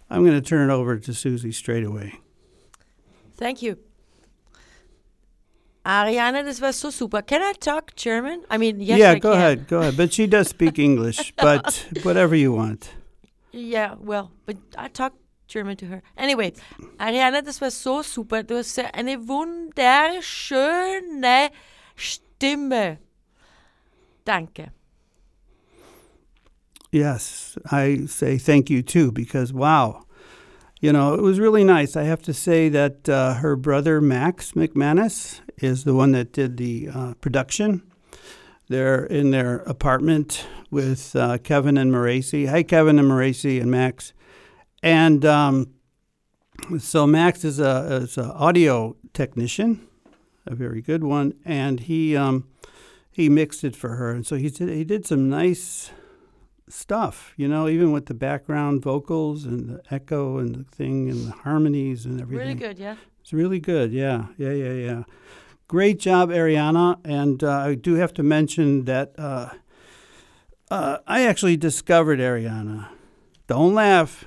I'm 0.09 0.25
going 0.25 0.41
to 0.41 0.47
turn 0.49 0.71
it 0.71 0.73
over 0.73 1.01
to 1.01 1.13
Susie 1.13 1.51
straight 1.51 1.83
away. 1.83 2.21
Thank 3.35 3.61
you. 3.61 3.77
Ariana, 5.85 6.45
this 6.45 6.61
was 6.61 6.77
so 6.77 6.91
super. 6.91 7.21
Can 7.21 7.43
I 7.43 7.55
talk 7.55 7.97
German? 7.97 8.45
I 8.49 8.57
mean, 8.57 8.79
yes, 8.79 9.01
yeah, 9.01 9.11
I 9.11 9.19
go 9.19 9.33
can. 9.33 9.41
ahead, 9.41 9.67
go 9.67 9.81
ahead. 9.81 9.97
But 9.97 10.13
she 10.13 10.29
does 10.29 10.47
speak 10.47 10.79
English, 10.89 11.35
but 11.39 11.89
whatever 12.05 12.37
you 12.37 12.53
want. 12.53 12.95
Yeah, 13.51 13.97
well, 13.99 14.31
but 14.47 14.59
I 14.77 14.87
talk 14.87 15.15
German 15.49 15.77
to 15.79 15.87
her. 15.87 16.05
Anyway, 16.17 16.53
Ariana, 17.01 17.45
das 17.45 17.61
war 17.61 17.73
so 17.73 18.03
super. 18.03 18.45
Du 18.45 18.59
hast 18.59 18.79
eine 18.79 19.27
wunderschöne 19.27 21.51
Stimme. 21.97 22.99
Danke. 24.29 24.69
Yes, 26.93 27.57
I 27.71 28.05
say 28.07 28.37
thank 28.37 28.69
you 28.69 28.83
too 28.83 29.11
because 29.11 29.55
wow, 29.55 30.05
you 30.81 30.93
know, 30.93 31.15
it 31.15 31.23
was 31.23 31.41
really 31.41 31.65
nice. 31.65 31.97
I 31.97 32.03
have 32.03 32.23
to 32.23 32.35
say 32.35 32.69
that 32.69 33.09
uh, 33.09 33.35
her 33.35 33.57
brother 33.57 34.01
Max 34.03 34.53
McManus 34.53 35.41
is 35.57 35.85
the 35.85 35.95
one 35.95 36.13
that 36.13 36.33
did 36.33 36.59
the 36.59 36.89
uh, 36.95 37.15
production. 37.21 37.83
They're 38.69 39.05
in 39.07 39.31
their 39.31 39.61
apartment 39.61 40.47
with 40.71 41.17
uh, 41.17 41.39
Kevin 41.39 41.79
and 41.79 41.91
Moracy. 41.91 42.49
Hi, 42.49 42.63
Kevin 42.63 42.99
and 42.99 43.09
Moracy 43.09 43.61
and 43.61 43.71
Max. 43.71 44.13
And 44.83 45.25
um, 45.25 45.73
So 46.79 47.07
Max 47.07 47.45
is 47.45 47.61
a 47.61 48.01
is 48.03 48.19
an 48.19 48.31
audio 48.31 48.95
technician, 49.15 49.89
a 50.47 50.55
very 50.55 50.83
good 50.83 51.03
one, 51.03 51.33
and 51.47 51.81
he 51.81 52.15
um, 52.15 52.47
he 53.19 53.29
mixed 53.29 53.65
it 53.65 53.75
for 53.75 53.97
her, 53.97 54.13
and 54.13 54.25
so 54.25 54.37
he 54.37 54.49
did 54.49 54.69
he 54.69 54.85
did 54.85 55.05
some 55.05 55.29
nice 55.29 55.91
stuff, 56.69 57.35
you 57.37 57.49
know, 57.49 57.69
even 57.69 57.91
with 57.91 58.07
the 58.07 58.15
background 58.15 58.81
vocals 58.81 59.45
and 59.45 59.69
the 59.69 59.83
echo 59.91 60.39
and 60.39 60.55
the 60.55 60.63
thing 60.63 61.11
and 61.11 61.27
the 61.27 61.33
harmonies 61.33 62.07
and 62.07 62.21
everything. 62.21 62.47
Really 62.47 62.55
good, 62.55 62.79
yeah. 62.79 62.95
It's 63.21 63.33
really 63.33 63.59
good. 63.59 63.91
Yeah, 63.93 64.27
yeah, 64.37 64.53
yeah, 64.53 64.73
yeah. 64.73 65.03
Great 65.67 65.99
job, 65.99 66.31
Ariana. 66.31 67.01
And 67.05 67.43
uh, 67.43 67.51
I 67.51 67.75
do 67.75 67.95
have 67.95 68.13
to 68.15 68.23
mention 68.23 68.85
that 68.85 69.19
uh, 69.19 69.51
uh, 70.71 70.99
I 71.09 71.27
actually 71.27 71.57
discovered 71.57 72.21
Ariana. 72.21 72.87
Don't 73.49 73.75
laugh. 73.75 74.27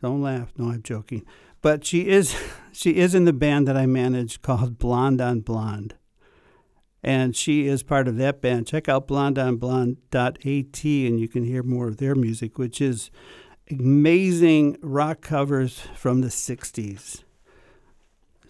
Don't 0.00 0.22
laugh. 0.22 0.50
No, 0.56 0.70
I'm 0.70 0.82
joking. 0.82 1.26
But 1.60 1.84
she 1.84 2.08
is 2.08 2.34
she 2.72 2.96
is 2.96 3.14
in 3.14 3.26
the 3.26 3.34
band 3.34 3.68
that 3.68 3.76
I 3.76 3.84
manage 3.84 4.40
called 4.40 4.78
Blonde 4.78 5.20
on 5.20 5.40
Blonde. 5.40 5.94
And 7.02 7.34
she 7.34 7.66
is 7.66 7.82
part 7.82 8.08
of 8.08 8.16
that 8.16 8.42
band. 8.42 8.66
Check 8.66 8.88
out 8.88 9.08
blondeonblonde.at 9.08 10.44
and 10.44 11.20
you 11.20 11.28
can 11.28 11.44
hear 11.44 11.62
more 11.62 11.88
of 11.88 11.96
their 11.96 12.14
music, 12.14 12.58
which 12.58 12.80
is 12.80 13.10
amazing 13.70 14.76
rock 14.82 15.20
covers 15.22 15.80
from 15.94 16.20
the 16.20 16.28
60s. 16.28 17.22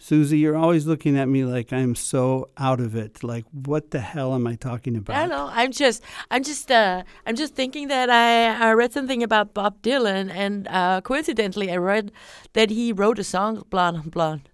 Susie, 0.03 0.39
you're 0.39 0.57
always 0.57 0.87
looking 0.87 1.19
at 1.19 1.29
me 1.29 1.45
like 1.45 1.75
I'm 1.75 1.95
so 1.95 2.49
out 2.57 2.81
of 2.81 2.97
it. 2.97 3.23
Like, 3.23 3.45
what 3.53 3.91
the 3.91 4.01
hell 4.01 4.35
am 4.35 4.47
I 4.47 4.55
talking 4.55 4.97
about? 4.97 5.15
I 5.15 5.27
know. 5.27 5.51
I'm 5.53 5.71
just, 5.71 6.03
I'm 6.31 6.43
just, 6.43 6.71
uh, 6.71 7.03
I'm 7.27 7.37
just 7.37 7.55
thinking 7.55 7.89
that 7.89 8.09
I, 8.09 8.71
I 8.71 8.73
read 8.73 8.95
something 8.95 9.23
about 9.23 9.53
Bob 9.53 9.83
Dylan, 9.83 10.31
and 10.31 10.67
uh, 10.69 11.03
coincidentally, 11.03 11.71
I 11.71 11.77
read 11.77 12.13
that 12.55 12.71
he 12.71 12.95
wrote 12.95 13.19
a 13.19 13.25
song, 13.25 13.63
"Blonde 13.69 13.99
on 13.99 14.09
Blonde." 14.09 14.50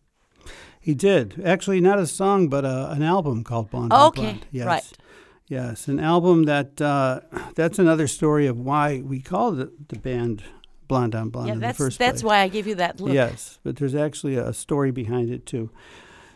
He 0.87 0.95
did. 0.95 1.43
Actually, 1.45 1.81
not 1.81 1.99
a 1.99 2.07
song, 2.07 2.47
but 2.47 2.65
uh, 2.65 2.91
an 2.93 3.03
album 3.03 3.43
called 3.43 3.71
Blonde 3.71 3.93
on 3.93 4.07
Okay, 4.11 4.23
Blonde. 4.23 4.47
Yes. 4.53 4.67
right. 4.67 4.93
Yes, 5.49 5.89
an 5.89 5.99
album 5.99 6.45
that 6.45 6.81
uh, 6.81 7.23
that's 7.57 7.81
another 7.81 8.07
story 8.07 8.47
of 8.47 8.57
why 8.57 9.03
we 9.05 9.19
called 9.19 9.59
it 9.59 9.89
the 9.89 9.99
band 9.99 10.45
Blonde 10.87 11.17
on 11.17 11.31
Blonde 11.31 11.49
yeah, 11.49 11.55
in 11.55 11.59
that's 11.59 11.77
the 11.77 11.85
first 11.87 11.99
that's 11.99 12.23
place. 12.23 12.25
why 12.25 12.39
I 12.39 12.47
give 12.47 12.69
you 12.69 12.77
that 12.77 13.01
look. 13.01 13.13
Yes, 13.13 13.59
but 13.65 13.75
there's 13.75 13.97
actually 13.97 14.37
a 14.37 14.53
story 14.53 14.93
behind 14.93 15.29
it 15.29 15.45
too. 15.45 15.71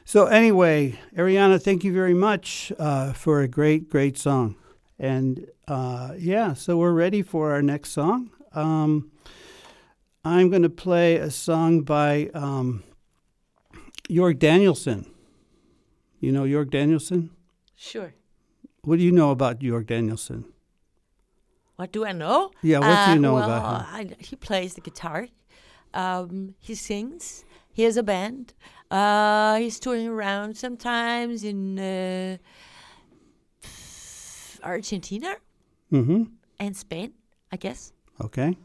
So 0.04 0.26
anyway, 0.26 0.99
Ariana, 1.16 1.62
thank 1.62 1.85
you 1.85 1.92
very 1.92 2.14
much 2.14 2.73
uh, 2.76 3.12
for 3.12 3.42
a 3.42 3.47
great, 3.47 3.88
great 3.88 4.19
song. 4.19 4.57
And 4.99 5.47
uh, 5.69 6.14
yeah, 6.19 6.54
so 6.54 6.76
we're 6.76 6.90
ready 6.90 7.23
for 7.23 7.52
our 7.52 7.62
next 7.62 7.90
song. 7.90 8.30
Um, 8.52 9.12
I'm 10.25 10.50
going 10.50 10.62
to 10.62 10.69
play 10.69 11.19
a 11.19 11.30
song 11.30 11.83
by 11.83 12.30
um, 12.35 12.83
York 14.11 14.38
Danielson. 14.38 15.07
You 16.21 16.33
know 16.33 16.45
York 16.45 16.71
Danielson? 16.71 17.31
Sure. 17.76 18.12
What 18.83 18.99
do 18.99 19.05
you 19.05 19.12
know 19.12 19.31
about 19.31 19.62
York 19.62 19.87
Danielson? 19.87 20.45
What 21.76 21.93
do 21.93 22.05
I 22.05 22.12
know? 22.12 22.50
Yeah, 22.62 22.81
what 22.81 23.07
do 23.07 23.12
you 23.14 23.19
know 23.19 23.35
well, 23.35 23.45
about 23.45 23.87
him? 23.87 23.87
I, 23.95 24.23
he 24.23 24.37
plays 24.37 24.75
the 24.75 24.81
guitar. 24.83 25.29
Um, 25.95 26.55
he 26.59 26.75
sings. 26.75 27.45
He 27.73 27.85
has 27.85 27.97
a 27.97 28.02
band. 28.02 28.52
Uh, 28.90 29.57
he's 29.57 29.81
touring 29.81 30.09
around 30.09 30.57
sometimes 30.57 31.45
in 31.45 31.79
uh, 31.79 32.37
Argentina 34.62 35.37
Mm-hmm. 35.93 36.23
and 36.61 36.76
Spain, 36.76 37.14
I 37.50 37.57
guess. 37.57 37.93
Okay. 38.21 38.57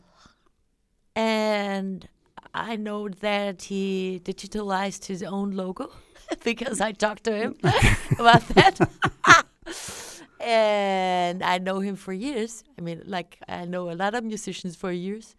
And 1.16 2.08
I 2.56 2.78
know 2.78 3.10
that 3.10 3.64
he 3.64 4.22
digitalized 4.24 5.06
his 5.06 5.22
own 5.22 5.52
logo 5.52 5.92
because 6.44 6.80
I 6.80 6.94
talked 6.94 7.26
to 7.26 7.36
him 7.36 7.56
about 8.20 8.48
that. 8.50 8.80
and 10.40 11.44
I 11.44 11.58
know 11.58 11.80
him 11.80 11.98
for 11.98 12.14
years. 12.14 12.64
I 12.78 12.82
mean, 12.82 13.02
like, 13.06 13.40
I 13.50 13.66
know 13.66 13.92
a 13.92 13.94
lot 13.94 14.16
of 14.16 14.24
musicians 14.24 14.76
for 14.78 14.92
years. 14.92 15.36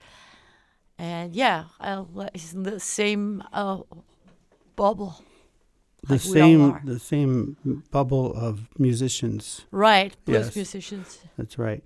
And 0.99 1.35
yeah, 1.35 1.65
I'll, 1.81 2.29
he's 2.35 2.53
in 2.53 2.65
the 2.65 2.81
same 2.81 3.43
uh, 3.53 3.81
bubble. 4.77 5.23
The 6.07 6.15
like 6.15 6.21
same, 6.21 6.81
the 6.85 6.99
same 6.99 7.57
bubble 7.91 8.35
of 8.35 8.69
musicians. 8.79 9.65
Right, 9.71 10.15
blues 10.25 10.47
Yes. 10.47 10.57
musicians. 10.57 11.19
That's 11.39 11.59
right. 11.59 11.83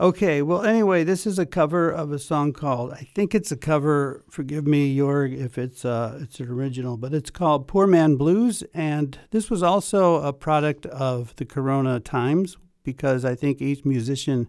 Okay, 0.00 0.40
well, 0.40 0.62
anyway, 0.62 1.04
this 1.04 1.26
is 1.26 1.38
a 1.38 1.44
cover 1.44 1.90
of 1.90 2.10
a 2.10 2.18
song 2.18 2.54
called. 2.54 2.90
I 2.90 3.06
think 3.14 3.34
it's 3.34 3.52
a 3.52 3.56
cover. 3.56 4.24
Forgive 4.30 4.66
me, 4.66 4.96
Jorg, 4.96 5.38
if 5.38 5.58
it's 5.58 5.84
uh, 5.84 6.18
it's 6.22 6.40
an 6.40 6.48
original, 6.48 6.96
but 6.96 7.12
it's 7.12 7.28
called 7.28 7.68
"Poor 7.68 7.86
Man 7.86 8.16
Blues," 8.16 8.62
and 8.72 9.18
this 9.30 9.50
was 9.50 9.62
also 9.62 10.22
a 10.22 10.32
product 10.32 10.86
of 10.86 11.36
the 11.36 11.44
Corona 11.44 12.00
times 12.00 12.56
because 12.82 13.26
I 13.26 13.34
think 13.34 13.60
each 13.60 13.84
musician 13.84 14.48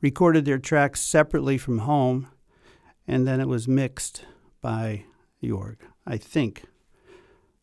recorded 0.00 0.46
their 0.46 0.56
tracks 0.56 1.02
separately 1.02 1.58
from 1.58 1.80
home, 1.80 2.28
and 3.06 3.28
then 3.28 3.38
it 3.38 3.48
was 3.48 3.68
mixed 3.68 4.24
by 4.62 5.04
Jorg. 5.42 5.76
I 6.06 6.16
think. 6.16 6.62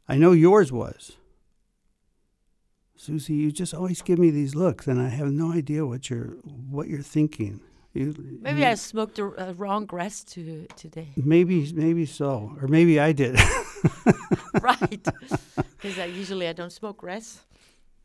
I 0.08 0.18
know 0.18 0.34
yours 0.34 0.72
was. 0.72 1.18
Susie, 3.04 3.34
you 3.34 3.52
just 3.52 3.74
always 3.74 4.02
give 4.02 4.18
me 4.18 4.30
these 4.32 4.56
looks, 4.56 4.88
and 4.88 4.98
I 5.02 5.10
have 5.10 5.30
no 5.30 5.52
idea 5.52 5.86
what 5.86 6.10
you're 6.10 6.38
what 6.72 6.88
you're 6.88 7.02
thinking. 7.04 7.60
You, 7.94 8.16
Maybe 8.42 8.62
you- 8.62 8.68
I 8.68 8.76
smoked 8.76 9.16
the 9.16 9.26
uh, 9.26 9.54
wrong 9.58 9.86
grass 9.86 10.24
to, 10.24 10.66
today. 10.78 11.10
maybe 11.18 11.70
maybe 11.74 12.06
so, 12.06 12.56
or 12.62 12.68
maybe 12.70 13.02
I 13.02 13.12
did. 13.12 13.36
right. 14.62 15.06
Because 15.76 16.00
I 16.00 16.06
usually 16.06 16.48
I 16.48 16.54
don't 16.54 16.72
smoke 16.72 16.98
grass. 17.00 17.44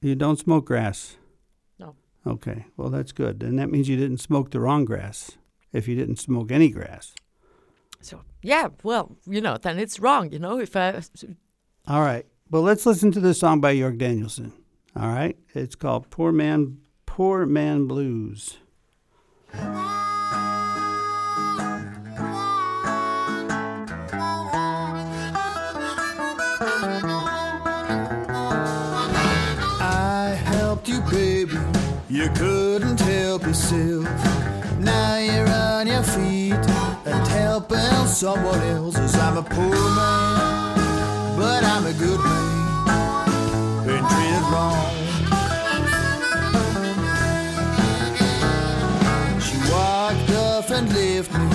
you 0.03 0.17
don't 0.17 0.39
smoke 0.39 0.67
grass. 0.67 1.17
No. 1.79 1.95
Okay, 2.27 2.67
well 2.77 2.91
that's 2.91 3.13
good, 3.13 3.43
and 3.45 3.57
that 3.61 3.71
means 3.71 3.89
you 3.89 3.97
didn't 3.97 4.19
smoke 4.19 4.51
the 4.51 4.59
wrong 4.59 4.85
grass. 4.85 5.39
If 5.73 5.87
you 5.87 5.95
didn't 5.95 6.17
smoke 6.19 6.51
any 6.51 6.71
grass. 6.71 7.15
So 8.01 8.23
yeah, 8.43 8.69
well, 8.83 9.17
you 9.27 9.41
know, 9.41 9.59
then 9.59 9.79
it's 9.79 10.01
wrong. 10.01 10.33
You 10.33 10.41
know, 10.41 10.59
if 10.59 10.75
I 10.75 11.01
All 11.87 12.01
right. 12.01 12.27
Well, 12.51 12.63
let's 12.63 12.85
listen 12.85 13.13
to 13.13 13.21
this 13.21 13.39
song 13.39 13.61
by 13.61 13.71
York 13.73 13.97
Danielson. 13.99 14.53
All 14.97 15.09
right. 15.09 15.37
It's 15.55 15.75
called 15.75 16.11
"Poor 16.11 16.33
Man, 16.33 16.79
Poor 17.07 17.47
Man 17.47 17.87
Blues." 17.87 18.59
I 29.81 30.37
helped 30.45 30.89
you, 30.89 31.01
baby. 31.03 31.59
You 32.09 32.29
couldn't 32.31 33.01
help 33.01 33.43
yourself. 33.43 34.09
Now 34.79 35.19
you're 35.19 35.49
on 35.49 35.87
your 35.87 36.03
feet 36.03 36.53
and 36.53 37.29
helping 37.29 38.07
someone 38.07 38.61
else. 38.63 38.97
I'm 39.17 39.37
a 39.37 39.43
poor 39.43 39.71
man, 39.71 41.37
but 41.37 41.63
I'm 41.65 41.87
a 41.87 41.93
good 41.93 42.21
man. 42.21 42.58
Wrong. 44.51 44.95
She 49.41 49.57
walked 49.71 50.31
off 50.31 50.71
and 50.71 50.89
left 50.95 51.33
me. 51.33 51.49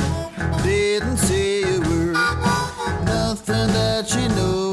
Didn't 0.64 1.18
say 1.18 1.64
a 1.64 1.80
word. 1.80 2.14
Nothing 3.06 3.68
that 3.74 4.08
she 4.08 4.28
knows. 4.30 4.73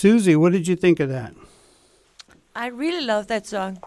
Susie, 0.00 0.34
what 0.34 0.52
did 0.52 0.66
you 0.66 0.76
think 0.76 0.98
of 0.98 1.10
that? 1.10 1.34
I 2.56 2.68
really 2.68 3.04
love 3.04 3.26
that 3.26 3.46
song. 3.46 3.82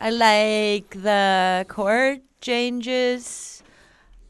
I 0.00 0.10
like 0.10 0.90
the 0.90 1.66
chord 1.66 2.20
changes. 2.40 3.60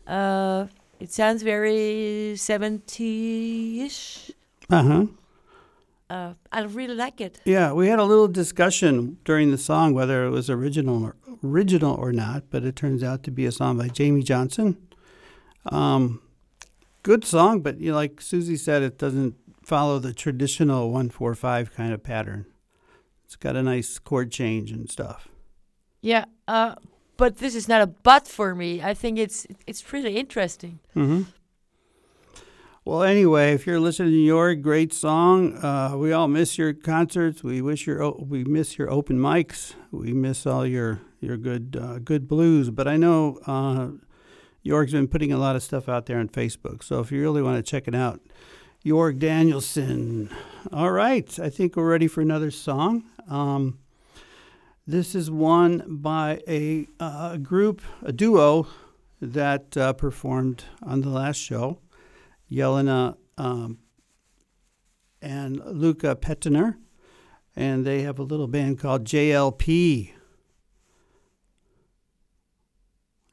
Uh, 0.06 0.68
it 0.98 1.12
sounds 1.12 1.42
very 1.42 2.32
70-ish. 2.36 4.30
Uh-huh. 4.70 5.06
Uh, 6.08 6.32
I 6.50 6.62
really 6.62 6.94
like 6.94 7.20
it. 7.20 7.38
Yeah, 7.44 7.74
we 7.74 7.88
had 7.88 7.98
a 7.98 8.04
little 8.04 8.28
discussion 8.28 9.18
during 9.26 9.50
the 9.50 9.58
song 9.58 9.92
whether 9.92 10.24
it 10.24 10.30
was 10.30 10.48
original 10.48 11.04
or 11.04 11.16
original 11.44 11.94
or 11.96 12.12
not, 12.14 12.44
but 12.48 12.64
it 12.64 12.76
turns 12.76 13.02
out 13.02 13.22
to 13.24 13.30
be 13.30 13.44
a 13.44 13.52
song 13.52 13.76
by 13.76 13.88
Jamie 13.88 14.22
Johnson. 14.22 14.78
Um, 15.66 16.22
good 17.02 17.26
song, 17.26 17.60
but 17.60 17.78
you 17.78 17.90
know, 17.90 17.96
like 17.96 18.22
Susie 18.22 18.56
said, 18.56 18.80
it 18.80 18.96
doesn't 18.96 19.34
follow 19.64 19.98
the 19.98 20.12
traditional 20.12 20.90
one 20.90 21.08
four 21.08 21.34
five 21.34 21.74
kind 21.74 21.92
of 21.92 22.02
pattern. 22.02 22.46
It's 23.24 23.36
got 23.36 23.56
a 23.56 23.62
nice 23.62 23.98
chord 23.98 24.30
change 24.30 24.70
and 24.70 24.90
stuff. 24.90 25.28
Yeah, 26.00 26.26
uh, 26.46 26.74
but 27.16 27.38
this 27.38 27.54
is 27.54 27.68
not 27.68 27.82
a 27.82 27.86
but 27.86 28.28
for 28.28 28.54
me. 28.54 28.82
I 28.82 28.94
think 28.94 29.18
it's 29.18 29.46
it's 29.66 29.82
pretty 29.82 30.16
interesting. 30.16 30.80
Mm-hmm. 30.94 31.22
Well, 32.86 33.02
anyway, 33.02 33.54
if 33.54 33.66
you're 33.66 33.80
listening 33.80 34.10
to 34.10 34.16
your 34.16 34.54
great 34.54 34.92
song, 34.92 35.56
uh, 35.64 35.96
we 35.96 36.12
all 36.12 36.28
miss 36.28 36.58
your 36.58 36.74
concerts. 36.74 37.42
We 37.42 37.62
wish 37.62 37.86
your 37.86 38.12
we 38.12 38.44
miss 38.44 38.76
your 38.76 38.90
open 38.90 39.18
mics. 39.18 39.72
We 39.90 40.12
miss 40.12 40.46
all 40.46 40.66
your 40.66 41.00
your 41.18 41.38
good 41.38 41.78
uh, 41.80 41.98
good 42.00 42.28
blues. 42.28 42.68
But 42.68 42.86
I 42.86 42.98
know 42.98 43.38
uh, 43.46 43.92
York's 44.62 44.92
been 44.92 45.08
putting 45.08 45.32
a 45.32 45.38
lot 45.38 45.56
of 45.56 45.62
stuff 45.62 45.88
out 45.88 46.04
there 46.04 46.18
on 46.18 46.28
Facebook. 46.28 46.82
So 46.82 47.00
if 47.00 47.10
you 47.10 47.22
really 47.22 47.40
want 47.40 47.56
to 47.56 47.70
check 47.70 47.88
it 47.88 47.94
out, 47.94 48.20
York 48.84 49.16
Danielson. 49.18 50.28
All 50.70 50.90
right, 50.90 51.38
I 51.40 51.48
think 51.48 51.74
we're 51.74 51.88
ready 51.88 52.06
for 52.06 52.20
another 52.20 52.50
song. 52.50 53.04
Um, 53.30 53.78
this 54.86 55.14
is 55.14 55.30
one 55.30 55.84
by 55.88 56.42
a 56.46 56.86
uh, 57.00 57.38
group, 57.38 57.80
a 58.02 58.12
duo 58.12 58.66
that 59.22 59.74
uh, 59.78 59.94
performed 59.94 60.64
on 60.82 61.00
the 61.00 61.08
last 61.08 61.38
show. 61.38 61.78
Yelena 62.52 63.16
um, 63.38 63.78
and 65.22 65.64
Luca 65.64 66.14
Petener, 66.14 66.76
and 67.56 67.86
they 67.86 68.02
have 68.02 68.18
a 68.18 68.22
little 68.22 68.48
band 68.48 68.80
called 68.80 69.04
JLP. 69.06 70.12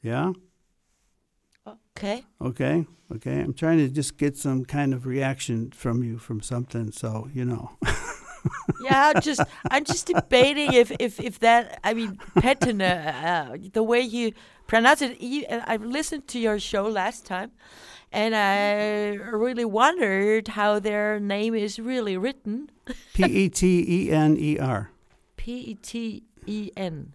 Yeah? 0.01 0.31
Okay. 1.97 2.23
Okay. 2.41 2.85
Okay. 3.13 3.39
I'm 3.39 3.53
trying 3.53 3.77
to 3.79 3.89
just 3.89 4.17
get 4.17 4.37
some 4.37 4.65
kind 4.65 4.93
of 4.93 5.05
reaction 5.05 5.71
from 5.71 6.03
you 6.03 6.17
from 6.17 6.41
something, 6.41 6.91
so 6.91 7.29
you 7.33 7.45
know. 7.45 7.71
yeah, 8.81 9.11
I'm 9.13 9.21
just 9.21 9.41
I'm 9.69 9.83
just 9.83 10.07
debating 10.07 10.73
if 10.73 10.91
if 10.99 11.19
if 11.19 11.39
that 11.39 11.79
I 11.83 11.93
mean 11.93 12.17
Petina, 12.37 13.13
uh, 13.23 13.57
the 13.73 13.83
way 13.83 14.01
you 14.01 14.33
pronounce 14.67 15.01
it. 15.01 15.21
You, 15.21 15.45
I 15.49 15.75
listened 15.77 16.27
to 16.29 16.39
your 16.39 16.59
show 16.59 16.87
last 16.87 17.25
time, 17.25 17.51
and 18.11 18.35
I 18.35 19.15
really 19.15 19.65
wondered 19.65 20.49
how 20.49 20.79
their 20.79 21.19
name 21.19 21.55
is 21.55 21.79
really 21.79 22.17
written. 22.17 22.69
P 23.13 23.23
E 23.23 23.49
T 23.49 23.85
E 23.87 24.11
N 24.11 24.37
E 24.37 24.57
R. 24.57 24.91
P 25.35 25.59
E 25.59 25.75
T 25.75 26.23
E 26.47 26.71
N. 26.77 27.13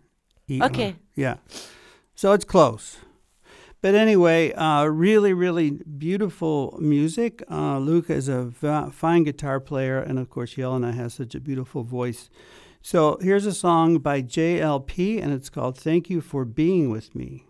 E-R. 0.49 0.67
Okay. 0.67 0.97
Yeah. 1.17 1.37
So 2.15 2.33
it's 2.33 2.45
close. 2.45 2.99
But 3.83 3.95
anyway, 3.95 4.53
uh, 4.53 4.85
really, 4.85 5.33
really 5.33 5.71
beautiful 5.71 6.79
music. 6.81 7.43
Uh, 7.51 7.79
Luca 7.79 8.15
is 8.15 8.29
a 8.29 8.45
v- 8.45 8.91
fine 8.91 9.25
guitar 9.25 9.61
player, 9.61 9.99
and 9.99 10.19
of 10.19 10.31
course, 10.31 10.55
Yelena 10.55 10.95
has 10.95 11.15
such 11.15 11.35
a 11.35 11.41
beautiful 11.41 11.83
voice. 11.85 12.31
So 12.83 13.19
here's 13.21 13.47
a 13.47 13.53
song 13.53 13.99
by 13.99 14.23
JLP, 14.23 15.21
and 15.23 15.33
it's 15.33 15.51
called 15.51 15.77
Thank 15.79 16.09
You 16.09 16.21
for 16.21 16.45
Being 16.45 16.91
With 16.91 17.15
Me. 17.15 17.45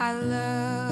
I 0.00 0.14
look 0.14 0.87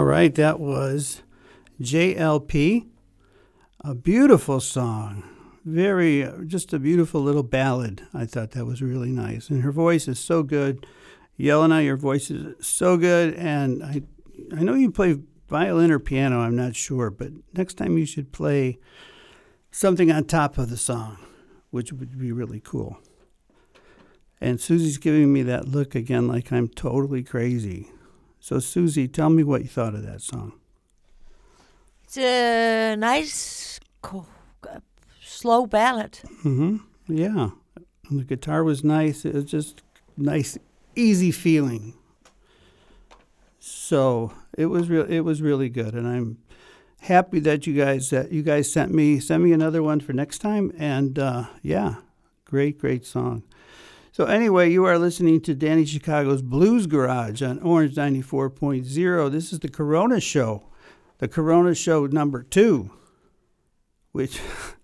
All 0.00 0.06
right, 0.06 0.34
that 0.36 0.58
was 0.58 1.20
JLP. 1.78 2.86
A 3.82 3.94
beautiful 3.94 4.58
song. 4.58 5.24
Very, 5.66 6.26
just 6.46 6.72
a 6.72 6.78
beautiful 6.78 7.20
little 7.20 7.42
ballad. 7.42 8.06
I 8.14 8.24
thought 8.24 8.52
that 8.52 8.64
was 8.64 8.80
really 8.80 9.10
nice. 9.10 9.50
And 9.50 9.62
her 9.62 9.70
voice 9.70 10.08
is 10.08 10.18
so 10.18 10.42
good. 10.42 10.86
Yelena, 11.38 11.84
your 11.84 11.98
voice 11.98 12.30
is 12.30 12.66
so 12.66 12.96
good. 12.96 13.34
And 13.34 13.84
I, 13.84 14.00
I 14.56 14.62
know 14.62 14.72
you 14.72 14.90
play 14.90 15.18
violin 15.50 15.90
or 15.90 15.98
piano, 15.98 16.40
I'm 16.40 16.56
not 16.56 16.76
sure, 16.76 17.10
but 17.10 17.32
next 17.52 17.74
time 17.74 17.98
you 17.98 18.06
should 18.06 18.32
play 18.32 18.78
something 19.70 20.10
on 20.10 20.24
top 20.24 20.56
of 20.56 20.70
the 20.70 20.78
song, 20.78 21.18
which 21.68 21.92
would 21.92 22.18
be 22.18 22.32
really 22.32 22.60
cool. 22.60 22.96
And 24.40 24.62
Susie's 24.62 24.96
giving 24.96 25.30
me 25.30 25.42
that 25.42 25.68
look 25.68 25.94
again 25.94 26.26
like 26.26 26.50
I'm 26.50 26.68
totally 26.68 27.22
crazy. 27.22 27.90
So, 28.40 28.58
Susie, 28.58 29.06
tell 29.06 29.30
me 29.30 29.44
what 29.44 29.62
you 29.62 29.68
thought 29.68 29.94
of 29.94 30.04
that 30.04 30.22
song. 30.22 30.54
It's 32.04 32.16
a 32.16 32.96
nice, 32.96 33.78
co- 34.02 34.26
uh, 34.68 34.80
slow 35.22 35.66
ballad. 35.66 36.18
Mm-hmm. 36.42 36.78
Yeah. 37.14 37.50
And 38.08 38.18
the 38.18 38.24
guitar 38.24 38.64
was 38.64 38.82
nice. 38.82 39.24
It 39.24 39.34
was 39.34 39.44
just 39.44 39.82
nice, 40.16 40.58
easy 40.96 41.30
feeling. 41.30 41.94
So 43.58 44.32
it 44.56 44.66
was 44.66 44.88
real. 44.88 45.04
It 45.04 45.20
was 45.20 45.42
really 45.42 45.68
good, 45.68 45.94
and 45.94 46.08
I'm 46.08 46.38
happy 47.00 47.40
that 47.40 47.66
you 47.66 47.74
guys 47.74 48.10
that 48.10 48.32
you 48.32 48.42
guys 48.42 48.72
sent 48.72 48.92
me 48.92 49.20
sent 49.20 49.42
me 49.42 49.52
another 49.52 49.82
one 49.82 50.00
for 50.00 50.12
next 50.12 50.38
time. 50.38 50.72
And 50.78 51.18
uh, 51.18 51.44
yeah, 51.62 51.96
great, 52.46 52.78
great 52.78 53.04
song. 53.04 53.42
So 54.12 54.24
anyway, 54.24 54.72
you 54.72 54.84
are 54.86 54.98
listening 54.98 55.40
to 55.42 55.54
Danny 55.54 55.84
Chicago's 55.84 56.42
Blues 56.42 56.88
Garage 56.88 57.42
on 57.42 57.60
Orange 57.60 57.94
94.0. 57.94 59.30
This 59.30 59.52
is 59.52 59.60
the 59.60 59.68
Corona 59.68 60.18
Show, 60.18 60.64
the 61.18 61.28
Corona 61.28 61.76
Show 61.76 62.06
number 62.06 62.42
two, 62.42 62.90
which 64.10 64.40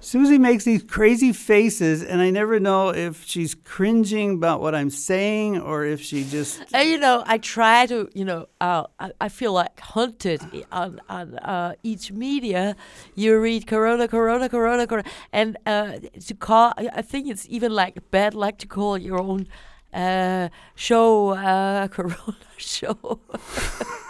Susie 0.00 0.38
makes 0.38 0.64
these 0.64 0.82
crazy 0.82 1.32
faces, 1.32 2.04
and 2.04 2.20
I 2.20 2.30
never 2.30 2.60
know 2.60 2.90
if 2.90 3.24
she's 3.24 3.54
cringing 3.54 4.34
about 4.34 4.60
what 4.60 4.74
I'm 4.74 4.90
saying 4.90 5.60
or 5.60 5.84
if 5.84 6.00
she 6.00 6.24
just. 6.24 6.62
And 6.72 6.88
you 6.88 6.98
know, 6.98 7.24
I 7.26 7.38
try 7.38 7.86
to, 7.86 8.08
you 8.14 8.24
know, 8.24 8.46
uh, 8.60 8.84
I, 9.00 9.10
I 9.20 9.28
feel 9.28 9.52
like 9.52 9.80
hunted 9.80 10.40
on 10.70 11.00
on 11.08 11.38
uh, 11.38 11.74
each 11.82 12.12
media. 12.12 12.76
You 13.16 13.40
read 13.40 13.66
Corona, 13.66 14.06
Corona, 14.06 14.48
Corona, 14.48 14.86
Corona, 14.86 15.08
and 15.32 15.56
uh, 15.66 15.98
to 16.26 16.34
call. 16.34 16.74
I 16.76 17.02
think 17.02 17.28
it's 17.28 17.46
even 17.48 17.72
like 17.72 18.10
bad 18.12 18.34
luck 18.34 18.58
to 18.58 18.66
call 18.68 18.98
your 18.98 19.18
own 19.18 19.48
uh, 19.92 20.48
show 20.76 21.30
uh, 21.30 21.88
Corona 21.96 22.36
show. 22.56 23.20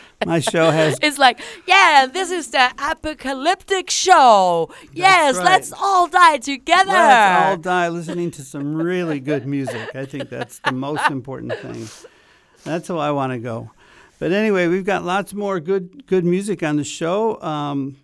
My 0.26 0.40
show 0.40 0.70
has. 0.70 0.98
it's 1.02 1.18
like, 1.18 1.40
yeah, 1.66 2.06
this 2.12 2.30
is 2.30 2.50
the 2.50 2.70
apocalyptic 2.78 3.90
show. 3.90 4.72
yes, 4.92 5.36
right. 5.36 5.44
let's 5.44 5.72
all 5.72 6.08
die 6.08 6.38
together. 6.38 6.92
Let's 6.92 7.46
all 7.46 7.56
die 7.56 7.88
listening 7.88 8.30
to 8.32 8.42
some 8.42 8.74
really 8.74 9.20
good 9.20 9.46
music. 9.46 9.94
I 9.94 10.04
think 10.04 10.28
that's 10.28 10.60
the 10.60 10.72
most 10.72 11.10
important 11.10 11.54
thing. 11.58 11.88
That's 12.64 12.88
how 12.88 12.98
I 12.98 13.10
want 13.10 13.32
to 13.32 13.38
go. 13.38 13.70
But 14.18 14.30
anyway, 14.30 14.68
we've 14.68 14.84
got 14.84 15.04
lots 15.04 15.34
more 15.34 15.58
good 15.58 16.06
good 16.06 16.24
music 16.24 16.62
on 16.62 16.76
the 16.76 16.84
show. 16.84 17.42
Um, 17.42 17.96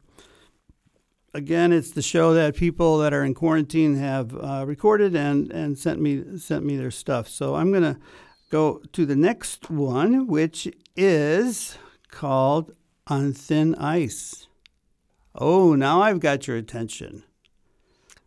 again, 1.32 1.72
it's 1.72 1.92
the 1.92 2.02
show 2.02 2.34
that 2.34 2.56
people 2.56 2.98
that 2.98 3.14
are 3.14 3.22
in 3.22 3.34
quarantine 3.34 3.96
have 3.96 4.34
uh, 4.34 4.64
recorded 4.66 5.14
and, 5.14 5.52
and 5.52 5.78
sent 5.78 6.00
me 6.00 6.38
sent 6.38 6.64
me 6.64 6.76
their 6.76 6.90
stuff. 6.90 7.28
So 7.28 7.54
I'm 7.54 7.72
gonna 7.72 7.98
go 8.50 8.80
to 8.92 9.06
the 9.06 9.16
next 9.16 9.70
one, 9.70 10.26
which 10.26 10.68
is 10.96 11.78
called 12.10 12.72
"On 13.06 13.32
Thin 13.32 13.74
Ice." 13.76 14.46
Oh, 15.34 15.74
now 15.74 16.02
I've 16.02 16.20
got 16.20 16.46
your 16.48 16.56
attention. 16.56 17.22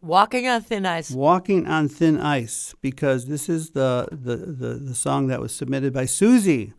Walking 0.02 0.48
on 0.48 0.62
thin 0.62 0.86
ice. 0.86 1.12
Walking 1.12 1.68
on 1.68 1.88
Thin 1.88 2.20
Ice, 2.20 2.74
because 2.82 3.28
this 3.28 3.48
is 3.50 3.72
the, 3.72 4.08
the, 4.12 4.38
the, 4.38 4.74
the 4.76 4.96
song 4.96 5.28
that 5.28 5.40
was 5.40 5.54
submitted 5.54 5.94
by 5.94 6.06
Susie 6.06 6.74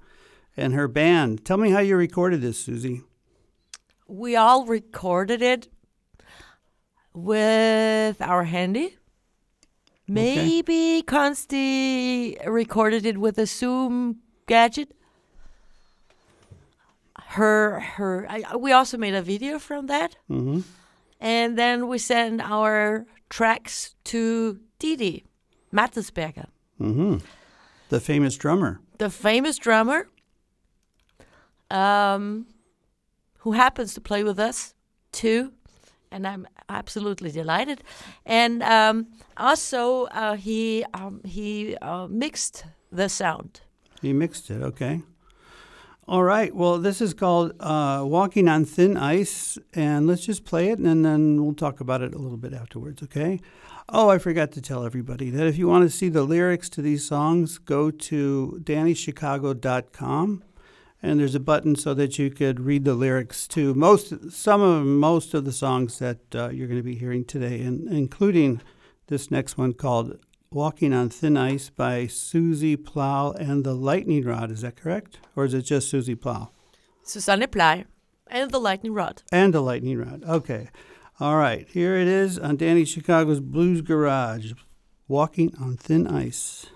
and 0.57 0.75
her 0.75 0.89
band. 0.89 1.45
Tell 1.45 1.57
me 1.57 1.71
how 1.71 1.79
you 1.79 1.97
recorded 1.97 2.41
this, 2.41 2.59
Susie. 2.59 3.03
we 4.09 4.35
all 4.35 4.67
recorded 4.67 5.41
it 5.41 5.69
with 7.15 8.21
our 8.21 8.45
handy. 8.45 8.97
Maybe 10.09 11.03
Consti 11.07 12.37
recorded 12.47 13.07
it 13.07 13.19
with 13.19 13.38
a 13.38 13.47
Zoom 13.47 14.19
gadget. 14.47 14.93
Her, 17.19 17.81
her. 17.81 18.27
I, 18.29 18.57
we 18.57 18.73
also 18.73 18.99
made 18.99 19.15
a 19.15 19.23
video 19.23 19.59
from 19.59 19.87
that, 19.87 20.17
Mm-hmm. 20.31 20.61
and 21.21 21.57
then 21.57 21.88
we 21.88 21.99
sent 21.99 22.41
our 22.43 23.07
tracks 23.31 23.95
to 24.05 24.61
Didi 24.79 25.25
Mattesberger, 25.73 26.47
Mm-hmm. 26.81 27.19
The 27.88 28.01
famous 28.01 28.37
drummer. 28.37 28.81
the 28.99 29.09
famous 29.11 29.57
drummer, 29.59 30.09
um, 31.71 32.47
who 33.38 33.53
happens 33.53 33.95
to 33.95 34.01
play 34.01 34.25
with 34.25 34.38
us 34.38 34.75
too, 35.12 35.53
and 36.12 36.27
I'm 36.27 36.46
absolutely 36.68 37.31
delighted. 37.31 37.83
And 38.27 38.62
um, 38.62 39.07
also, 39.37 40.05
uh, 40.05 40.37
he 40.37 40.85
um, 40.94 41.20
he 41.25 41.77
uh, 41.77 42.07
mixed 42.09 42.64
the 42.90 43.09
sound. 43.09 43.61
He 44.01 44.12
mixed 44.12 44.51
it, 44.51 44.62
okay. 44.62 45.03
All 46.09 46.25
right. 46.25 46.55
Well, 46.55 46.79
this 46.79 47.01
is 47.01 47.14
called 47.14 47.53
uh, 47.61 48.03
Walking 48.05 48.48
on 48.48 48.64
Thin 48.64 48.96
Ice, 48.96 49.57
and 49.72 50.07
let's 50.09 50.27
just 50.27 50.44
play 50.44 50.70
it, 50.70 50.81
and 50.81 51.05
then 51.05 51.42
we'll 51.42 51.55
talk 51.55 51.81
about 51.81 52.03
it 52.03 52.12
a 52.12 52.18
little 52.18 52.37
bit 52.37 52.53
afterwards, 52.53 53.03
okay? 53.05 53.40
Oh, 53.88 54.09
I 54.09 54.18
forgot 54.18 54.51
to 54.53 54.61
tell 54.61 54.85
everybody 54.85 55.31
that 55.31 55.46
if 55.46 55.57
you 55.57 55.68
want 55.68 55.85
to 55.85 55.90
see 55.90 56.09
the 56.09 56.25
lyrics 56.25 56.68
to 56.70 56.83
these 56.83 57.07
songs, 57.07 57.59
go 57.59 57.90
to 57.90 58.61
DannyChicago.com, 58.64 60.42
and 61.03 61.19
there's 61.19 61.35
a 61.35 61.41
button 61.41 61.75
so 61.75 61.95
that 61.95 62.19
you 62.19 62.31
could 62.31 62.61
read 62.61 62.85
the 62.85 62.95
lyrics 62.95 63.49
to 63.49 63.75
most, 63.75 64.31
some 64.31 64.62
of 64.62 64.87
most 64.87 65.35
of 65.35 65.45
the 65.45 65.53
songs 65.53 65.99
that 65.99 66.35
uh, 66.35 66.49
you're 66.51 66.69
going 66.69 66.79
to 66.79 66.83
be 66.83 66.95
hearing 66.95 67.25
today, 67.25 67.61
and 67.61 67.88
including 67.88 68.61
this 69.09 69.31
next 69.31 69.59
one 69.59 69.73
called 69.73 70.19
Walking 70.51 70.93
on 70.93 71.09
Thin 71.09 71.37
Ice 71.37 71.71
by 71.71 72.07
Susie 72.07 72.77
Plow 72.77 73.33
and 73.33 73.65
the 73.65 73.75
Lightning 73.75 74.25
Rod. 74.25 74.51
Is 74.51 74.61
that 74.61 74.77
correct? 74.77 75.19
Or 75.35 75.45
is 75.45 75.55
it 75.55 75.62
just 75.62 75.88
Susie 75.88 76.15
Plow? 76.15 76.51
Susanne 77.03 77.47
plow 77.49 77.83
and 78.29 78.51
the 78.51 78.61
lightning 78.61 78.95
rod. 78.95 79.23
And 79.33 79.53
the 79.53 79.61
Lightning 79.61 79.99
Rod. 79.99 80.25
Okay. 80.25 80.69
All 81.21 81.37
right. 81.37 81.69
Here 81.69 81.97
it 81.97 82.09
is 82.09 82.38
on 82.38 82.57
Danny 82.57 82.85
Chicago's 82.85 83.41
Blues 83.41 83.83
Garage 83.83 84.53
Walking 85.09 85.55
on 85.61 85.77
Thin 85.77 86.07
Ice. 86.07 86.67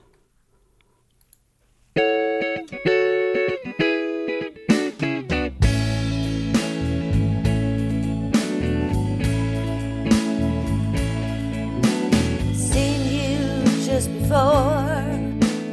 Before, 14.27 15.07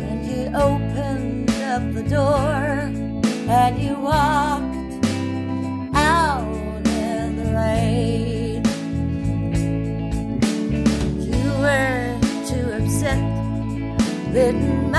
and 0.10 0.26
you 0.28 0.46
opened 0.56 1.50
up 1.74 1.84
the 1.96 2.04
door, 2.04 2.92
and 3.50 3.82
you 3.82 3.96
walked 3.96 5.06
out 5.96 6.46
in 6.86 7.36
the 7.36 7.52
rain. 7.52 8.64
You 11.32 11.44
were 11.64 12.20
too 12.46 12.68
upset, 12.78 13.24
didn't 14.34 14.92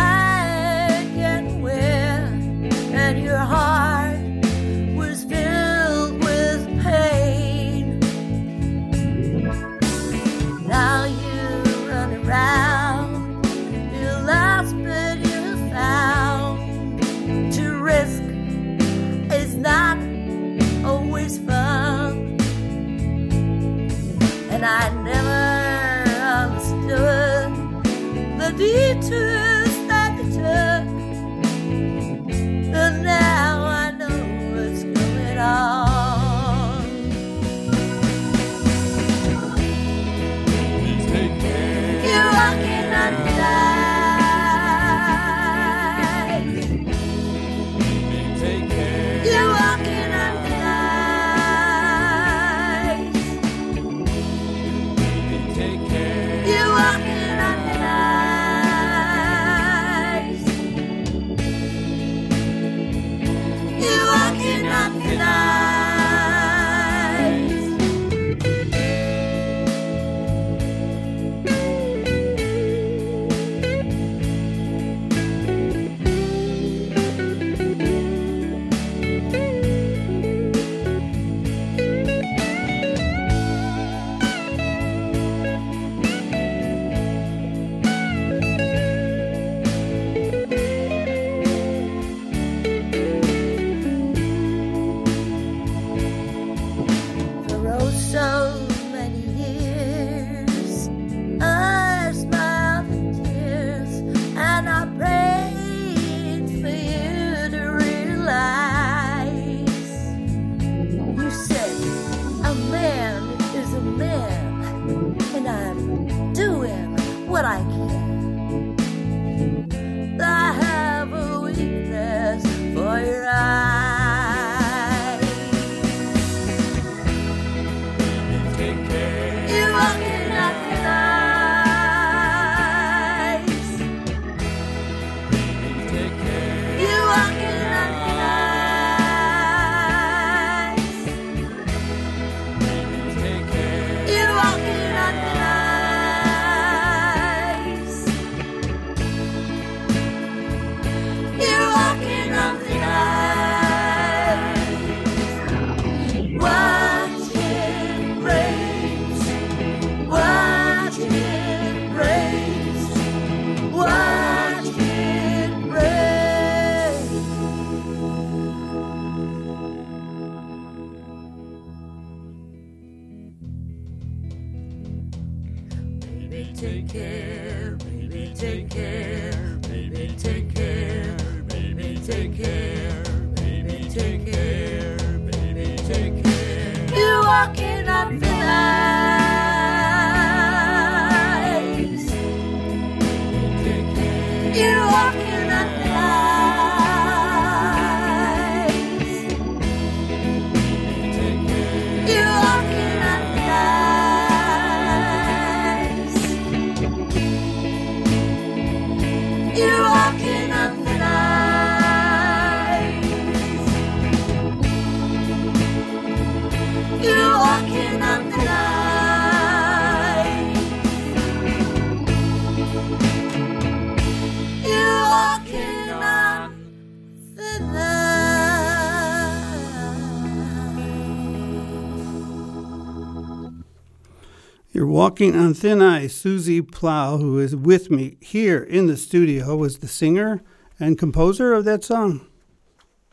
walking 235.05 235.37
on 235.37 235.53
thin 235.53 235.83
ice. 235.83 236.15
Susie 236.17 236.63
Plow, 236.63 237.19
who 237.19 237.39
is 237.39 237.55
with 237.55 237.91
me 237.91 238.17
here 238.23 238.63
in 238.63 238.87
the 238.87 238.97
studio, 238.97 239.55
was 239.55 239.79
the 239.79 239.87
singer 240.01 240.41
and 240.81 240.99
composer 240.99 241.53
of 241.53 241.67
that 241.67 241.85
song. 241.85 242.27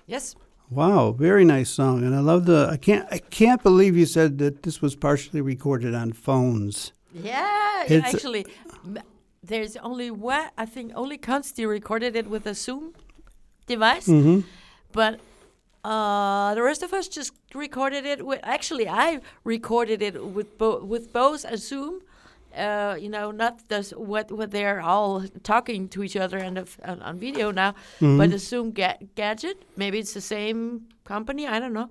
Yes. 0.07 0.35
Wow, 0.69 1.11
very 1.11 1.43
nice 1.43 1.69
song, 1.69 1.97
and 2.05 2.15
I 2.15 2.19
love 2.19 2.45
the. 2.45 2.69
I 2.71 2.77
can't. 2.77 3.05
I 3.11 3.17
can't 3.39 3.61
believe 3.61 3.97
you 3.97 4.05
said 4.05 4.37
that 4.37 4.63
this 4.63 4.81
was 4.81 4.95
partially 4.95 5.41
recorded 5.41 5.93
on 5.93 6.13
phones. 6.13 6.93
Yeah, 7.13 7.83
It's- 7.89 8.13
actually, 8.13 8.45
there's 9.43 9.75
only 9.89 10.09
one. 10.11 10.47
I 10.57 10.65
think 10.65 10.93
only 10.95 11.17
Consti 11.17 11.67
recorded 11.67 12.15
it 12.15 12.27
with 12.33 12.45
a 12.47 12.53
Zoom 12.53 12.93
device, 13.67 14.07
Mm-hmm. 14.07 14.39
but 14.93 15.19
uh, 15.83 16.55
the 16.55 16.63
rest 16.63 16.83
of 16.83 16.93
us 16.93 17.09
just 17.09 17.33
recorded 17.55 18.05
it 18.05 18.25
with. 18.25 18.39
Actually, 18.43 18.87
I 18.87 19.19
recorded 19.43 20.01
it 20.01 20.15
with 20.23 20.57
bo- 20.57 20.83
with 20.83 21.11
both 21.13 21.45
a 21.45 21.57
Zoom. 21.57 22.01
Uh, 22.55 22.97
you 22.99 23.07
know, 23.09 23.31
not 23.31 23.67
the 23.69 23.81
what 23.95 24.29
what 24.31 24.51
they're 24.51 24.81
all 24.81 25.23
talking 25.43 25.87
to 25.89 26.03
each 26.03 26.17
other 26.17 26.37
and 26.37 26.57
of- 26.57 26.77
on, 26.83 27.01
on 27.01 27.17
video 27.17 27.51
now, 27.51 27.73
but 27.99 28.29
the 28.31 28.37
Zoom 28.37 28.71
ga- 28.71 28.99
gadget. 29.15 29.63
Maybe 29.77 29.99
it's 29.99 30.13
the 30.13 30.21
same 30.21 30.87
company. 31.05 31.47
I 31.47 31.59
don't 31.59 31.73
know. 31.73 31.89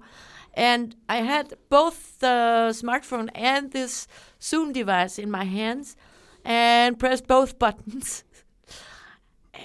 And 0.55 0.97
I 1.09 1.19
had 1.23 1.55
both 1.69 2.19
the 2.19 2.73
smartphone 2.73 3.29
and 3.35 3.71
this 3.71 4.07
Zoom 4.43 4.73
device 4.73 5.19
in 5.19 5.31
my 5.31 5.45
hands, 5.45 5.97
and 6.45 6.99
pressed 6.99 7.27
both 7.27 7.59
buttons. 7.65 8.25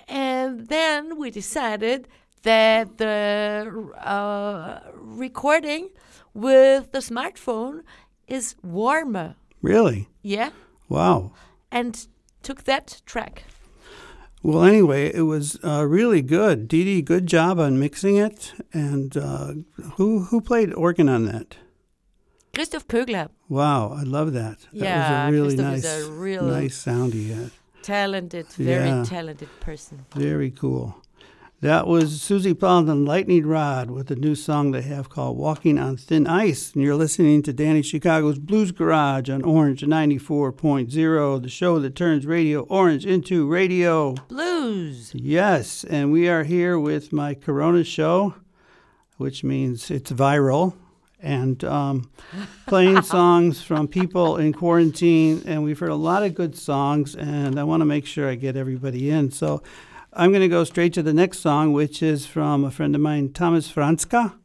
and 0.07 0.67
then 0.67 1.17
we 1.17 1.31
decided 1.31 2.07
that 2.45 2.97
the 2.97 3.91
uh, 4.01 4.79
recording 4.95 5.89
with 6.33 6.91
the 6.91 6.99
smartphone 6.99 7.81
is 8.27 8.55
warmer. 8.63 9.35
Really? 9.61 10.07
Yeah, 10.23 10.49
Wow. 10.89 11.31
and 11.71 12.07
took 12.43 12.63
that 12.63 13.01
track. 13.05 13.43
Well, 14.43 14.63
anyway, 14.63 15.11
it 15.13 15.23
was 15.23 15.57
uh, 15.63 15.85
really 15.87 16.21
good. 16.21 16.67
Dee 16.67 16.83
Dee, 16.83 17.01
good 17.01 17.25
job 17.25 17.59
on 17.59 17.79
mixing 17.79 18.17
it. 18.17 18.53
And 18.73 19.17
uh, 19.17 19.53
who 19.97 20.25
who 20.29 20.39
played 20.41 20.71
organ 20.73 21.09
on 21.09 21.25
that? 21.25 21.57
Christoph 22.53 22.87
Kögler, 22.87 23.29
Wow, 23.49 23.91
I 24.01 24.03
love 24.03 24.33
that. 24.33 24.59
That 24.59 24.73
Yeah, 24.73 25.25
was 25.25 25.29
a 25.29 25.31
really 25.37 25.55
Christoph 25.55 25.75
is 25.75 25.83
nice, 25.83 26.07
a 26.07 26.11
real- 26.11 26.45
nice 26.61 26.77
sound 26.77 27.13
he 27.13 27.31
had. 27.31 27.51
talented, 27.81 28.45
very 28.57 28.89
Yeah. 28.89 29.03
talented 29.03 29.49
person. 29.59 30.05
Very 30.15 30.51
cool. 30.51 30.95
That 31.65 31.87
was 31.87 32.21
Susie 32.21 32.53
Plow 32.53 32.81
and 32.81 33.07
Lightning 33.07 33.47
Rod 33.47 33.89
with 33.89 34.11
a 34.11 34.15
new 34.15 34.35
song 34.35 34.69
they 34.69 34.83
have 34.83 35.09
called 35.09 35.35
Walking 35.35 35.79
on 35.79 35.97
Thin 35.97 36.27
Ice. 36.27 36.71
And 36.71 36.83
you're 36.83 36.95
listening 36.95 37.41
to 37.41 37.53
Danny 37.53 37.81
Chicago's 37.81 38.37
Blues 38.37 38.71
Garage 38.71 39.31
on 39.31 39.41
Orange 39.41 39.81
94.0, 39.81 41.41
the 41.41 41.49
show 41.49 41.79
that 41.79 41.95
turns 41.95 42.27
Radio 42.27 42.61
Orange 42.65 43.07
into 43.07 43.47
radio. 43.47 44.13
Blues. 44.27 45.11
Yes, 45.15 45.83
and 45.83 46.11
we 46.11 46.29
are 46.29 46.43
here 46.43 46.77
with 46.77 47.11
my 47.11 47.33
Corona 47.33 47.83
show, 47.83 48.35
which 49.17 49.43
means 49.43 49.89
it's 49.89 50.11
viral, 50.11 50.75
and 51.19 51.63
um, 51.63 52.11
playing 52.67 53.01
songs 53.01 53.63
from 53.63 53.87
people 53.87 54.37
in 54.37 54.53
quarantine. 54.53 55.41
And 55.47 55.63
we've 55.63 55.79
heard 55.79 55.89
a 55.89 55.95
lot 55.95 56.21
of 56.21 56.35
good 56.35 56.55
songs, 56.55 57.15
and 57.15 57.59
I 57.59 57.63
want 57.63 57.81
to 57.81 57.85
make 57.85 58.05
sure 58.05 58.29
I 58.29 58.35
get 58.35 58.55
everybody 58.55 59.09
in. 59.09 59.31
So 59.31 59.63
I'm 60.17 60.31
going 60.31 60.41
to 60.41 60.47
go 60.47 60.63
straight 60.63 60.93
to 60.93 61.03
the 61.03 61.13
next 61.13 61.39
song, 61.39 61.73
which 61.73 62.01
is 62.01 62.25
from 62.25 62.63
a 62.63 62.71
friend 62.71 62.95
of 62.95 63.01
mine, 63.01 63.33
Thomas 63.33 63.69
Franska. 63.69 64.37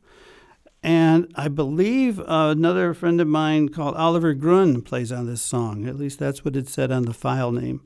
And 0.83 1.31
I 1.37 1.47
believe 1.47 2.19
uh, 2.19 2.25
another 2.57 2.93
friend 2.93 3.21
of 3.21 3.29
mine 3.29 3.69
called 3.69 3.95
Oliver 3.95 4.35
Grun 4.35 4.83
plays 4.83 5.13
on 5.13 5.27
this 5.27 5.41
song. 5.41 5.87
At 5.87 5.97
least 5.97 6.19
that's 6.19 6.45
what 6.45 6.57
it 6.57 6.69
said 6.69 6.91
on 6.91 7.05
the 7.05 7.13
file 7.13 7.53
name. 7.53 7.83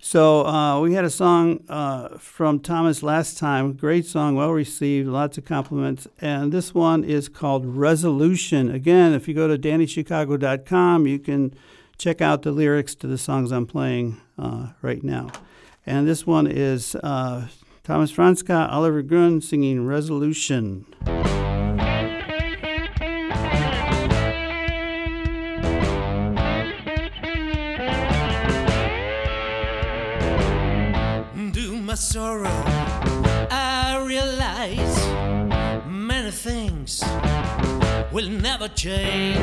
So 0.00 0.44
uh, 0.44 0.80
we 0.80 0.94
had 0.94 1.04
a 1.04 1.10
song 1.10 1.62
uh, 1.68 2.18
from 2.18 2.58
Thomas 2.58 3.04
last 3.04 3.38
time. 3.38 3.74
Great 3.74 4.04
song, 4.04 4.34
well 4.34 4.50
received, 4.50 5.06
lots 5.06 5.38
of 5.38 5.44
compliments. 5.44 6.08
And 6.20 6.50
this 6.50 6.74
one 6.74 7.04
is 7.04 7.28
called 7.28 7.64
Resolution. 7.64 8.68
Again, 8.68 9.12
if 9.12 9.28
you 9.28 9.34
go 9.34 9.46
to 9.46 9.56
DannyChicago.com, 9.56 11.06
you 11.06 11.20
can 11.20 11.54
check 11.98 12.20
out 12.20 12.42
the 12.42 12.50
lyrics 12.50 12.96
to 12.96 13.06
the 13.06 13.16
songs 13.16 13.52
I'm 13.52 13.66
playing 13.66 14.20
uh, 14.36 14.70
right 14.82 15.04
now. 15.04 15.30
And 15.84 16.06
this 16.06 16.24
one 16.26 16.46
is 16.46 16.94
uh, 16.94 17.48
Thomas 17.82 18.12
Franska, 18.12 18.68
Oliver 18.70 19.02
Grun 19.02 19.40
singing 19.40 19.84
Resolution. 19.84 20.86
to 31.52 31.76
my 31.76 31.94
sorrow, 31.94 32.48
I 33.50 34.02
realize 34.06 35.86
many 35.86 36.30
things 36.30 37.02
will 38.12 38.28
never 38.28 38.68
change. 38.68 39.36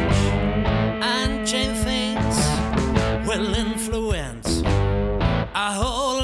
Unchanged 1.03 1.83
things 1.83 2.37
will 3.27 3.53
influence 3.53 4.63
our 5.55 5.73
whole 5.73 6.18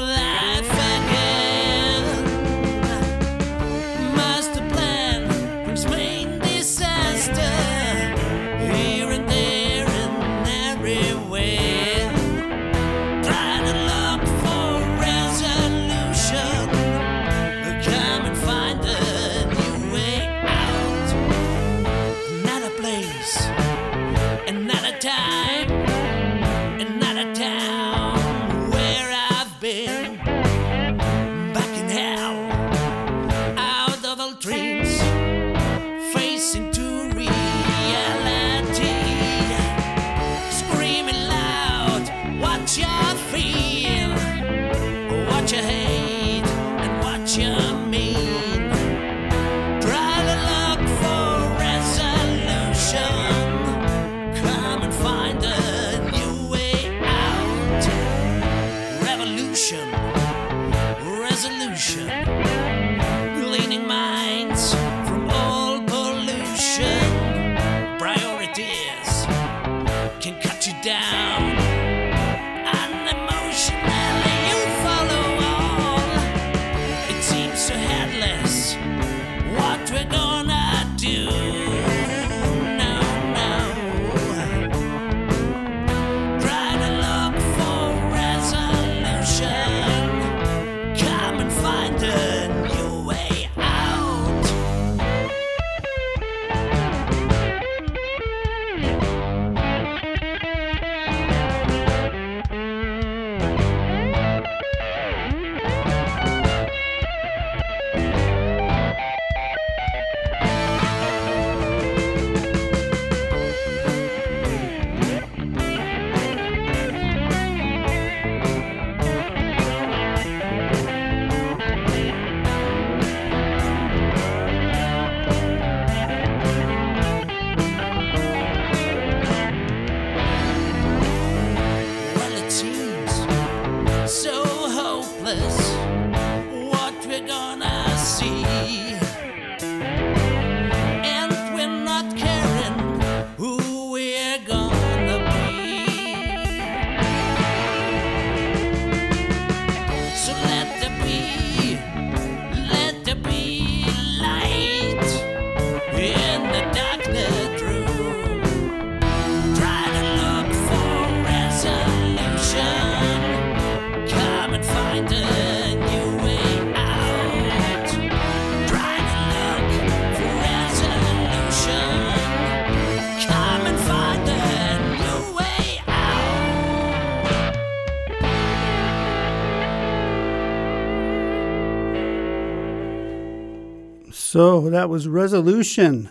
that 184.76 184.90
was 184.90 185.08
Resolution. 185.08 186.10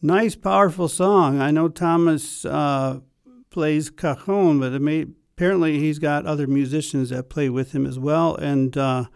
Nice, 0.00 0.36
powerful 0.36 0.86
song. 0.86 1.40
I 1.40 1.50
know 1.50 1.68
Thomas 1.68 2.44
uh, 2.44 3.00
plays 3.50 3.90
cajon, 3.90 4.60
but 4.60 4.80
may, 4.80 5.06
apparently 5.36 5.80
he's 5.80 5.98
got 5.98 6.24
other 6.24 6.46
musicians 6.46 7.10
that 7.10 7.30
play 7.30 7.48
with 7.48 7.72
him 7.72 7.84
as 7.84 7.98
well, 7.98 8.36
and 8.36 8.76
uh, 8.76 9.06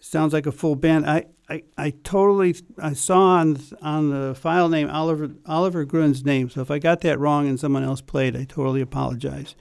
sounds 0.00 0.32
like 0.32 0.44
a 0.44 0.50
full 0.50 0.74
band. 0.74 1.08
I, 1.08 1.26
I, 1.48 1.62
I 1.76 1.90
totally 2.02 2.56
I 2.82 2.94
saw 2.94 3.36
on 3.36 3.60
on 3.80 4.10
the 4.10 4.34
file 4.34 4.68
name 4.68 4.90
Oliver 4.90 5.30
Oliver 5.46 5.84
Grun's 5.84 6.24
name, 6.24 6.50
so 6.50 6.60
if 6.60 6.72
I 6.72 6.80
got 6.80 7.02
that 7.02 7.20
wrong 7.20 7.46
and 7.46 7.60
someone 7.60 7.84
else 7.84 8.00
played, 8.00 8.34
I 8.34 8.42
totally 8.42 8.80
apologize. 8.80 9.54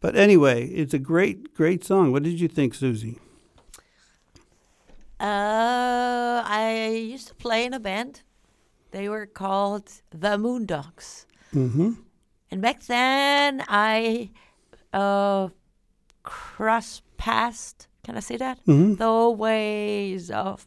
But 0.00 0.16
anyway, 0.16 0.64
it's 0.68 0.94
a 0.94 0.98
great 0.98 1.52
great 1.52 1.84
song. 1.84 2.10
What 2.10 2.22
did 2.22 2.40
you 2.40 2.48
think, 2.48 2.72
Susie? 2.72 3.18
Uh, 5.20 6.42
I 6.44 6.88
used 7.12 7.28
to 7.28 7.34
play 7.34 7.64
in 7.66 7.74
a 7.74 7.80
band. 7.80 8.22
They 8.90 9.08
were 9.08 9.26
called 9.26 9.90
the 10.10 10.36
Moondogs. 10.38 11.26
Mm-hmm. 11.54 11.92
And 12.50 12.62
back 12.62 12.82
then, 12.84 13.62
I 13.68 14.30
uh, 14.92 15.48
crossed 16.22 17.02
past, 17.16 17.86
can 18.02 18.16
I 18.16 18.20
say 18.20 18.36
that? 18.38 18.58
Mhm. 18.66 18.96
The 18.98 19.30
ways 19.36 20.30
of 20.30 20.66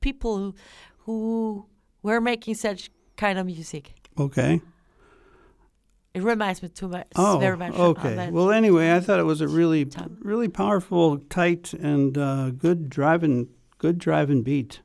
people 0.00 0.36
who, 0.38 0.54
who 0.98 1.66
were 2.02 2.20
making 2.20 2.54
such 2.54 2.90
kind 3.16 3.38
of 3.38 3.46
music. 3.46 3.94
Okay. 4.18 4.60
It 6.12 6.22
reminds 6.22 6.62
me 6.62 6.68
too 6.68 6.86
much, 6.88 7.08
Oh, 7.16 7.38
very 7.40 7.56
much. 7.56 7.72
okay. 7.72 8.14
that. 8.14 8.32
Well, 8.32 8.52
anyway, 8.52 8.92
I 8.94 9.00
thought 9.00 9.18
it 9.18 9.24
was 9.24 9.40
a 9.40 9.48
really, 9.48 9.84
Time. 9.86 10.16
really 10.20 10.46
powerful, 10.48 11.18
tight, 11.18 11.72
and 11.72 12.16
uh, 12.16 12.50
good 12.50 12.88
driving, 12.88 13.48
good 13.78 13.98
driving 13.98 14.42
beat. 14.42 14.80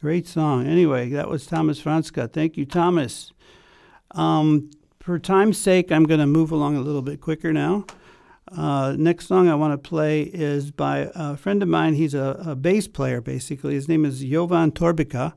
Great 0.00 0.26
song. 0.28 0.66
Anyway, 0.66 1.10
that 1.10 1.28
was 1.28 1.46
Thomas 1.46 1.80
Franska. 1.80 2.28
Thank 2.28 2.56
you, 2.56 2.64
Thomas. 2.64 3.32
Um, 4.12 4.70
for 5.00 5.18
time's 5.18 5.58
sake, 5.58 5.90
I'm 5.90 6.04
going 6.04 6.20
to 6.20 6.26
move 6.26 6.52
along 6.52 6.76
a 6.76 6.80
little 6.80 7.02
bit 7.02 7.20
quicker 7.20 7.52
now. 7.52 7.84
Uh, 8.56 8.94
next 8.96 9.26
song 9.26 9.48
I 9.48 9.54
want 9.54 9.72
to 9.72 9.88
play 9.88 10.22
is 10.22 10.70
by 10.70 11.10
a 11.14 11.36
friend 11.36 11.62
of 11.62 11.68
mine. 11.68 11.94
He's 11.94 12.14
a, 12.14 12.40
a 12.46 12.54
bass 12.54 12.88
player, 12.88 13.20
basically. 13.20 13.74
His 13.74 13.88
name 13.88 14.04
is 14.04 14.20
Jovan 14.20 14.72
Torbica. 14.72 15.34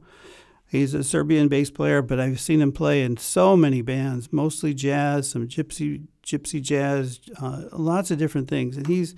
He's 0.68 0.94
a 0.94 1.04
Serbian 1.04 1.50
bass 1.50 1.70
player, 1.70 2.02
but 2.02 2.20
I've 2.20 2.40
seen 2.40 2.62
him 2.62 2.72
play 2.72 3.02
in 3.02 3.18
so 3.18 3.58
many 3.58 3.82
bands, 3.82 4.32
mostly 4.32 4.74
jazz, 4.74 5.30
some 5.30 5.48
gypsy 5.48 6.06
gypsy 6.24 6.62
jazz, 6.62 7.20
uh, 7.42 7.64
lots 7.74 8.12
of 8.12 8.18
different 8.18 8.48
things. 8.48 8.78
And 8.78 8.88
he's 8.88 9.16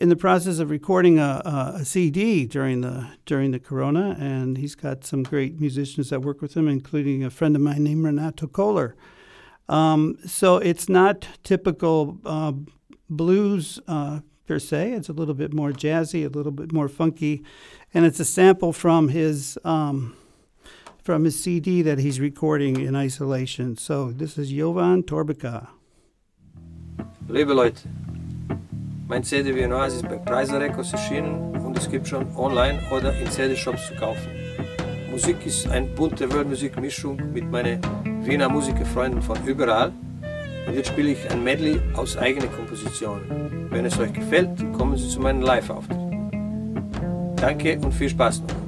in 0.00 0.08
the 0.08 0.16
process 0.16 0.58
of 0.58 0.70
recording 0.70 1.18
a, 1.18 1.42
a, 1.44 1.80
a 1.80 1.84
CD 1.84 2.46
during 2.46 2.80
the 2.80 3.06
during 3.26 3.50
the 3.50 3.60
Corona, 3.60 4.16
and 4.18 4.56
he's 4.56 4.74
got 4.74 5.04
some 5.04 5.22
great 5.22 5.60
musicians 5.60 6.08
that 6.08 6.22
work 6.22 6.40
with 6.40 6.56
him, 6.56 6.66
including 6.66 7.22
a 7.22 7.30
friend 7.30 7.54
of 7.54 7.62
mine 7.62 7.84
named 7.84 8.04
Renato 8.04 8.46
Kohler. 8.46 8.96
Um, 9.68 10.16
so 10.26 10.56
it's 10.56 10.88
not 10.88 11.28
typical 11.44 12.18
uh, 12.24 12.52
blues 13.08 13.78
uh, 13.86 14.20
per 14.46 14.58
se. 14.58 14.92
It's 14.92 15.10
a 15.10 15.12
little 15.12 15.34
bit 15.34 15.52
more 15.52 15.70
jazzy, 15.70 16.24
a 16.24 16.28
little 16.28 16.50
bit 16.50 16.72
more 16.72 16.88
funky, 16.88 17.44
and 17.92 18.06
it's 18.06 18.18
a 18.18 18.24
sample 18.24 18.72
from 18.72 19.10
his 19.10 19.58
um, 19.64 20.16
from 21.04 21.24
his 21.24 21.38
CD 21.38 21.82
that 21.82 21.98
he's 21.98 22.18
recording 22.18 22.80
in 22.80 22.96
isolation. 22.96 23.76
So 23.76 24.12
this 24.12 24.38
is 24.38 24.50
Jovan 24.50 25.02
Torbica. 25.02 25.68
Liebe 27.28 27.50
Leute, 27.50 27.84
mein 29.10 29.24
CD 29.24 29.52
Vienoise 29.52 29.96
ist 29.96 30.08
bei 30.08 30.18
Preiser 30.18 30.60
Records 30.60 30.92
erschienen 30.92 31.56
und 31.66 31.76
es 31.76 31.90
gibt 31.90 32.06
schon 32.06 32.24
online 32.36 32.78
oder 32.92 33.12
in 33.18 33.28
CD-Shops 33.28 33.88
zu 33.88 33.94
kaufen. 33.96 34.30
Musik 35.10 35.44
ist 35.44 35.68
eine 35.68 35.88
bunte 35.88 36.32
Worldmusik-Mischung 36.32 37.20
mit 37.32 37.50
meinen 37.50 37.80
Wiener 38.22 38.48
Musikerfreunden 38.48 39.20
von 39.20 39.36
überall 39.44 39.90
und 40.68 40.74
jetzt 40.74 40.90
spiele 40.90 41.10
ich 41.10 41.28
ein 41.28 41.42
Medley 41.42 41.80
aus 41.96 42.16
eigenen 42.16 42.52
Kompositionen. 42.52 43.66
Wenn 43.70 43.84
es 43.84 43.98
euch 43.98 44.12
gefällt, 44.12 44.50
kommen 44.74 44.96
Sie 44.96 45.08
zu 45.08 45.18
meinem 45.18 45.40
Live-Auftritt. 45.40 45.98
Danke 47.34 47.80
und 47.80 47.92
viel 47.92 48.10
Spaß 48.10 48.42
noch. 48.42 48.59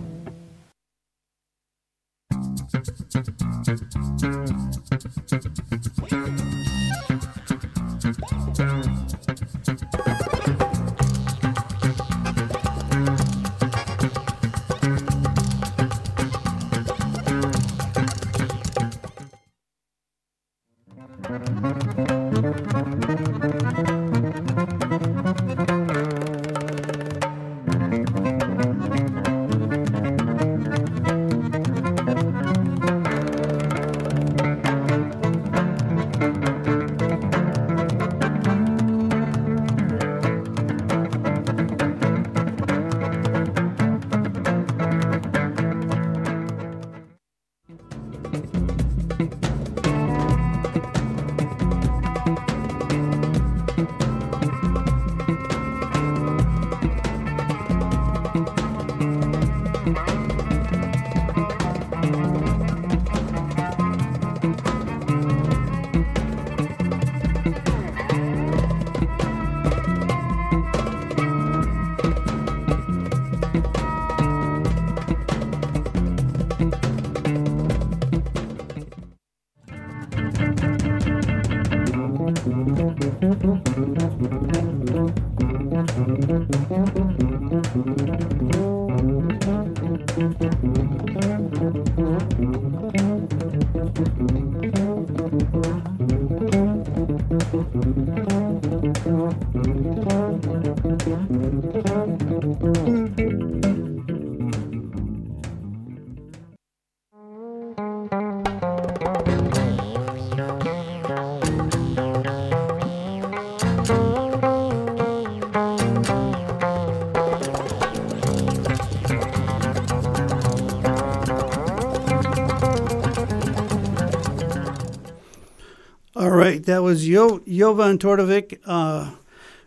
That 126.73 126.83
was 126.83 127.07
jo- 127.07 127.43
Jovan 127.47 127.99
Tordovic, 127.99 128.59
a 128.65 129.13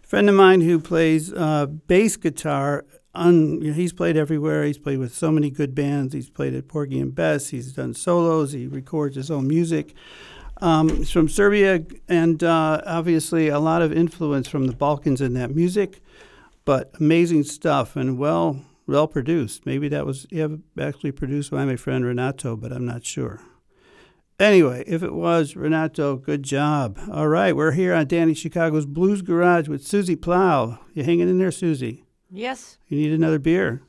friend 0.01 0.27
of 0.27 0.33
mine 0.33 0.61
who 0.61 0.79
plays 0.79 1.31
uh, 1.31 1.67
bass 1.67 2.17
guitar. 2.17 2.83
On, 3.13 3.61
you 3.61 3.67
know, 3.69 3.73
he's 3.73 3.93
played 3.93 4.17
everywhere. 4.17 4.63
He's 4.63 4.79
played 4.79 4.97
with 4.97 5.13
so 5.13 5.31
many 5.31 5.51
good 5.51 5.75
bands. 5.75 6.15
He's 6.15 6.31
played 6.31 6.55
at 6.55 6.67
Porgy 6.67 6.99
and 6.99 7.13
Bess. 7.13 7.49
He's 7.49 7.73
done 7.73 7.93
solos. 7.93 8.53
He 8.53 8.65
records 8.65 9.15
his 9.15 9.29
own 9.29 9.47
music. 9.47 9.93
Um, 10.61 10.89
he's 10.89 11.11
from 11.11 11.29
Serbia, 11.29 11.85
and 12.09 12.43
uh, 12.43 12.81
obviously 12.87 13.49
a 13.49 13.59
lot 13.59 13.83
of 13.83 13.93
influence 13.93 14.47
from 14.47 14.65
the 14.65 14.73
Balkans 14.73 15.21
in 15.21 15.33
that 15.35 15.53
music. 15.53 16.01
But 16.65 16.91
amazing 16.99 17.43
stuff 17.43 17.95
and 17.95 18.17
well 18.17 18.65
well 18.87 19.07
produced. 19.07 19.65
Maybe 19.67 19.89
that 19.89 20.07
was 20.07 20.25
actually 20.79 21.11
produced 21.11 21.51
by 21.51 21.65
my 21.65 21.75
friend 21.75 22.03
Renato, 22.03 22.55
but 22.55 22.71
I'm 22.71 22.85
not 22.85 23.05
sure. 23.05 23.41
Anyway, 24.39 24.83
if 24.85 25.01
it 25.01 25.13
was, 25.13 25.55
Renato, 25.55 26.17
good 26.17 26.43
job. 26.43 26.99
All 27.09 27.29
right, 27.29 27.55
we're 27.55 27.71
here 27.71 27.93
on 27.93 28.05
Danny 28.07 28.33
Chicago's 28.33 28.85
Blues 28.85 29.21
Garage 29.21 29.69
with 29.69 29.87
Susie 29.87 30.17
Plow. 30.17 30.79
You 30.93 31.03
hanging 31.03 31.29
in 31.29 31.37
there, 31.37 31.51
Susie? 31.51 32.03
Yes. 32.29 32.77
You 32.89 32.97
need 32.97 33.13
another 33.13 33.39
beer. 33.39 33.81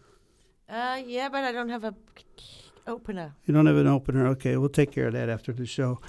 Uh, 0.68 1.02
yeah, 1.04 1.28
but 1.28 1.42
I 1.42 1.50
don't 1.50 1.68
have 1.68 1.82
a 1.82 1.94
opener. 2.86 3.34
You 3.44 3.54
don't 3.54 3.66
have 3.66 3.76
an 3.76 3.88
opener. 3.88 4.28
Okay, 4.28 4.56
we'll 4.56 4.68
take 4.68 4.92
care 4.92 5.08
of 5.08 5.14
that 5.14 5.28
after 5.28 5.52
the 5.52 5.66
show. 5.66 6.00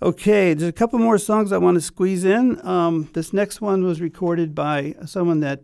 Okay, 0.00 0.54
there's 0.54 0.68
a 0.68 0.72
couple 0.72 1.00
more 1.00 1.18
songs 1.18 1.50
I 1.50 1.58
want 1.58 1.74
to 1.74 1.80
squeeze 1.80 2.24
in. 2.24 2.64
Um, 2.64 3.10
this 3.14 3.32
next 3.32 3.60
one 3.60 3.82
was 3.82 4.00
recorded 4.00 4.54
by 4.54 4.94
someone 5.06 5.40
that 5.40 5.62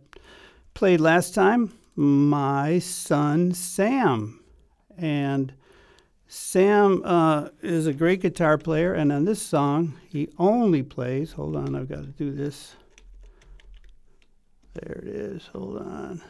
played 0.74 1.00
last 1.00 1.34
time, 1.34 1.72
my 1.94 2.80
son 2.80 3.52
Sam. 3.52 4.40
And 4.96 5.54
Sam 6.30 7.00
uh, 7.06 7.48
is 7.62 7.86
a 7.86 7.94
great 7.94 8.20
guitar 8.20 8.58
player, 8.58 8.92
and 8.92 9.10
on 9.10 9.24
this 9.24 9.40
song, 9.40 9.98
he 10.10 10.28
only 10.36 10.82
plays. 10.82 11.32
Hold 11.32 11.56
on, 11.56 11.74
I've 11.74 11.88
got 11.88 12.02
to 12.02 12.06
do 12.06 12.30
this. 12.30 12.76
There 14.74 15.00
it 15.02 15.08
is. 15.08 15.46
Hold 15.54 15.78
on. 15.78 16.22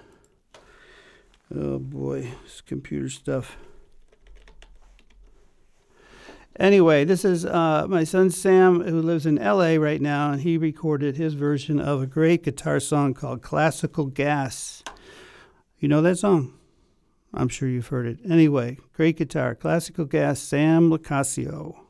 Oh 1.52 1.80
boy, 1.80 2.30
this 2.44 2.60
computer 2.60 3.08
stuff. 3.08 3.56
Anyway, 6.60 7.04
this 7.04 7.24
is 7.24 7.44
uh, 7.44 7.86
my 7.88 8.04
son 8.04 8.30
Sam, 8.30 8.82
who 8.82 9.02
lives 9.02 9.26
in 9.26 9.34
LA 9.34 9.74
right 9.74 10.00
now, 10.00 10.30
and 10.30 10.42
he 10.42 10.56
recorded 10.56 11.16
his 11.16 11.34
version 11.34 11.80
of 11.80 12.02
a 12.02 12.06
great 12.06 12.44
guitar 12.44 12.78
song 12.78 13.14
called 13.14 13.42
Classical 13.42 14.06
Gas. 14.06 14.84
You 15.80 15.88
know 15.88 16.02
that 16.02 16.18
song? 16.18 16.57
I'm 17.34 17.48
sure 17.48 17.68
you've 17.68 17.88
heard 17.88 18.06
it. 18.06 18.18
Anyway, 18.28 18.78
great 18.94 19.16
guitar, 19.16 19.54
Classical 19.54 20.04
Gas, 20.04 20.40
Sam 20.40 20.90
Lacasio. 20.90 21.87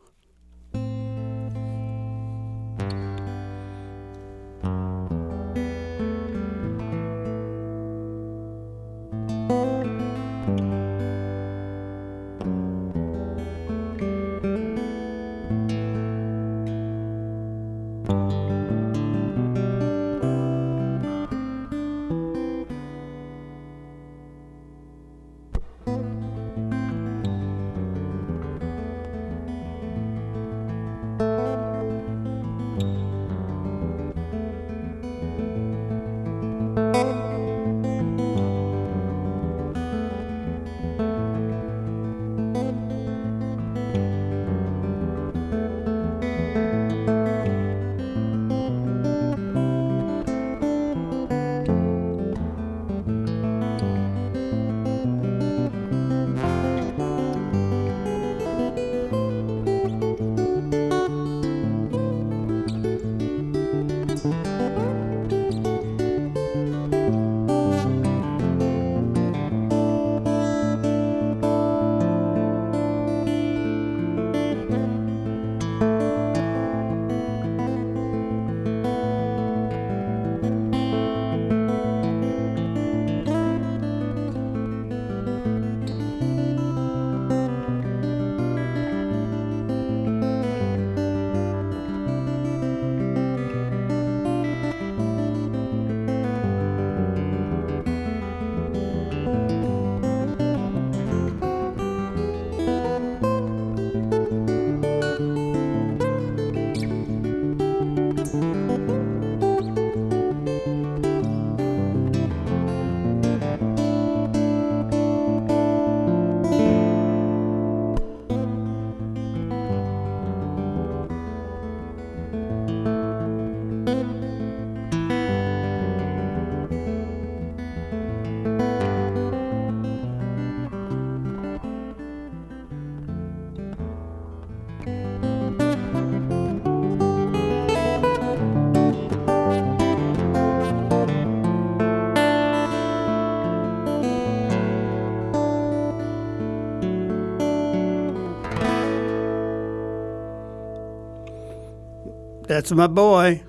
That's 152.59 152.73
my 152.73 152.89
boy. 152.89 153.45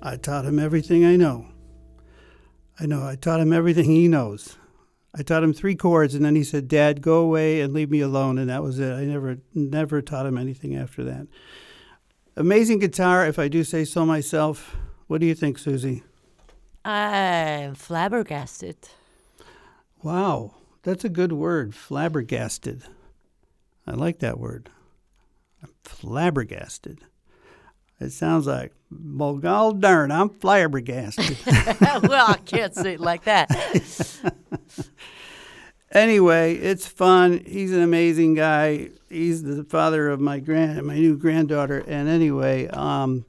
I 0.00 0.14
taught 0.14 0.44
him 0.44 0.60
everything 0.60 1.04
I 1.04 1.16
know. 1.16 1.48
I 2.78 2.86
know, 2.86 3.04
I 3.04 3.16
taught 3.16 3.40
him 3.40 3.52
everything 3.52 3.86
he 3.86 4.06
knows. 4.06 4.56
I 5.12 5.24
taught 5.24 5.42
him 5.42 5.52
three 5.52 5.74
chords 5.74 6.14
and 6.14 6.24
then 6.24 6.36
he 6.36 6.44
said, 6.44 6.68
Dad, 6.68 7.02
go 7.02 7.22
away 7.22 7.60
and 7.60 7.74
leave 7.74 7.90
me 7.90 7.98
alone. 7.98 8.38
And 8.38 8.48
that 8.48 8.62
was 8.62 8.78
it. 8.78 8.92
I 8.92 9.04
never, 9.04 9.38
never 9.52 10.00
taught 10.00 10.26
him 10.26 10.38
anything 10.38 10.76
after 10.76 11.02
that. 11.02 11.26
Amazing 12.36 12.78
guitar, 12.78 13.26
if 13.26 13.36
I 13.36 13.48
do 13.48 13.64
say 13.64 13.84
so 13.84 14.06
myself. 14.06 14.76
What 15.08 15.20
do 15.20 15.26
you 15.26 15.34
think, 15.34 15.58
Susie? 15.58 16.04
I'm 16.84 17.74
flabbergasted. 17.74 18.76
Wow, 20.04 20.54
that's 20.84 21.04
a 21.04 21.08
good 21.08 21.32
word, 21.32 21.74
flabbergasted. 21.74 22.84
I 23.88 23.94
like 23.94 24.20
that 24.20 24.38
word. 24.38 24.70
I'm 25.64 25.74
flabbergasted. 25.82 27.00
It 28.00 28.12
sounds 28.12 28.46
like, 28.46 28.72
well, 28.90 29.36
god 29.36 29.82
darn, 29.82 30.10
I'm 30.10 30.30
flabbergasted. 30.30 31.36
well, 32.02 32.30
I 32.30 32.38
can't 32.44 32.74
say 32.74 32.94
it 32.94 33.00
like 33.00 33.24
that. 33.24 33.50
anyway, 35.92 36.54
it's 36.54 36.86
fun. 36.86 37.44
He's 37.46 37.72
an 37.72 37.82
amazing 37.82 38.34
guy. 38.34 38.88
He's 39.10 39.42
the 39.42 39.64
father 39.64 40.08
of 40.08 40.18
my 40.18 40.40
grand, 40.40 40.82
my 40.86 40.94
new 40.94 41.16
granddaughter. 41.16 41.84
And 41.86 42.08
anyway, 42.08 42.68
um, 42.68 43.26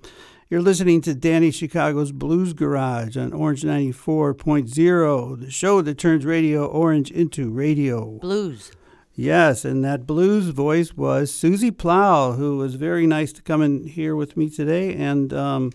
you're 0.49 0.61
listening 0.61 1.01
to 1.01 1.13
Danny 1.13 1.51
Chicago's 1.51 2.11
Blues 2.11 2.53
Garage 2.53 3.17
on 3.17 3.34
Orange 3.34 3.63
94.0, 3.63 5.39
the 5.39 5.51
show 5.51 5.82
that 5.82 5.97
turns 5.97 6.26
Radio 6.26 6.65
Orange 6.65 7.11
into 7.11 7.49
radio. 7.49 8.19
Blues. 8.19 8.72
Yes, 9.14 9.66
and 9.66 9.84
that 9.84 10.07
blues 10.07 10.47
voice 10.49 10.93
was 10.95 11.34
Susie 11.34 11.72
Plow, 11.72 12.34
who 12.34 12.57
was 12.57 12.76
very 12.76 13.05
nice 13.05 13.34
to 13.34 13.41
come 13.41 13.62
in 13.62 13.86
here 13.86 14.16
with 14.16 14.38
me 14.38 14.49
today 14.49 14.93
and 14.95 15.34
um, 15.34 15.72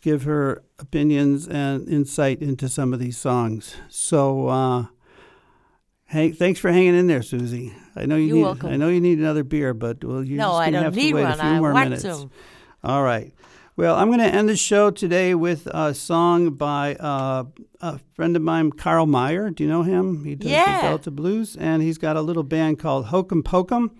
give 0.00 0.22
her 0.22 0.62
opinions 0.78 1.48
and 1.48 1.88
insight 1.88 2.40
into 2.40 2.68
some 2.68 2.94
of 2.94 3.00
these 3.00 3.18
songs. 3.18 3.74
So, 3.88 4.46
uh, 4.48 4.86
hey, 6.06 6.30
thanks 6.30 6.60
for 6.60 6.70
hanging 6.70 6.96
in 6.96 7.08
there, 7.08 7.22
Susie. 7.22 7.74
I 7.96 8.06
know 8.06 8.16
you 8.16 8.26
You're 8.28 8.36
need. 8.36 8.42
welcome. 8.44 8.70
I 8.70 8.76
know 8.76 8.88
you 8.88 9.00
need 9.00 9.18
another 9.18 9.42
beer, 9.44 9.74
but 9.74 10.02
well, 10.04 10.22
you're 10.22 10.38
No, 10.38 10.50
just 10.50 10.60
I 10.60 10.64
gonna 10.66 10.76
don't 10.76 10.84
have 10.84 10.94
need 10.96 11.08
to 11.10 11.14
wait 11.16 11.22
one. 11.24 11.32
a 11.32 11.36
few 11.36 11.42
I 11.44 11.58
more 11.58 11.74
minutes. 11.74 12.02
some. 12.02 12.30
All 12.84 13.02
right. 13.02 13.34
Well, 13.80 13.96
I'm 13.96 14.08
going 14.08 14.18
to 14.20 14.26
end 14.26 14.46
the 14.50 14.56
show 14.58 14.90
today 14.90 15.34
with 15.34 15.66
a 15.68 15.94
song 15.94 16.50
by 16.50 16.96
uh, 16.96 17.44
a 17.80 17.98
friend 18.12 18.36
of 18.36 18.42
mine, 18.42 18.72
Carl 18.72 19.06
Meyer. 19.06 19.48
Do 19.48 19.64
you 19.64 19.70
know 19.70 19.84
him? 19.84 20.22
He 20.26 20.34
does 20.34 20.50
Yeah. 20.50 20.82
the 20.82 20.88
Delta 20.88 21.10
Blues, 21.10 21.56
and 21.56 21.80
he's 21.82 21.96
got 21.96 22.14
a 22.14 22.20
little 22.20 22.42
band 22.42 22.78
called 22.78 23.06
Hokum 23.06 23.42
Pokum 23.42 23.92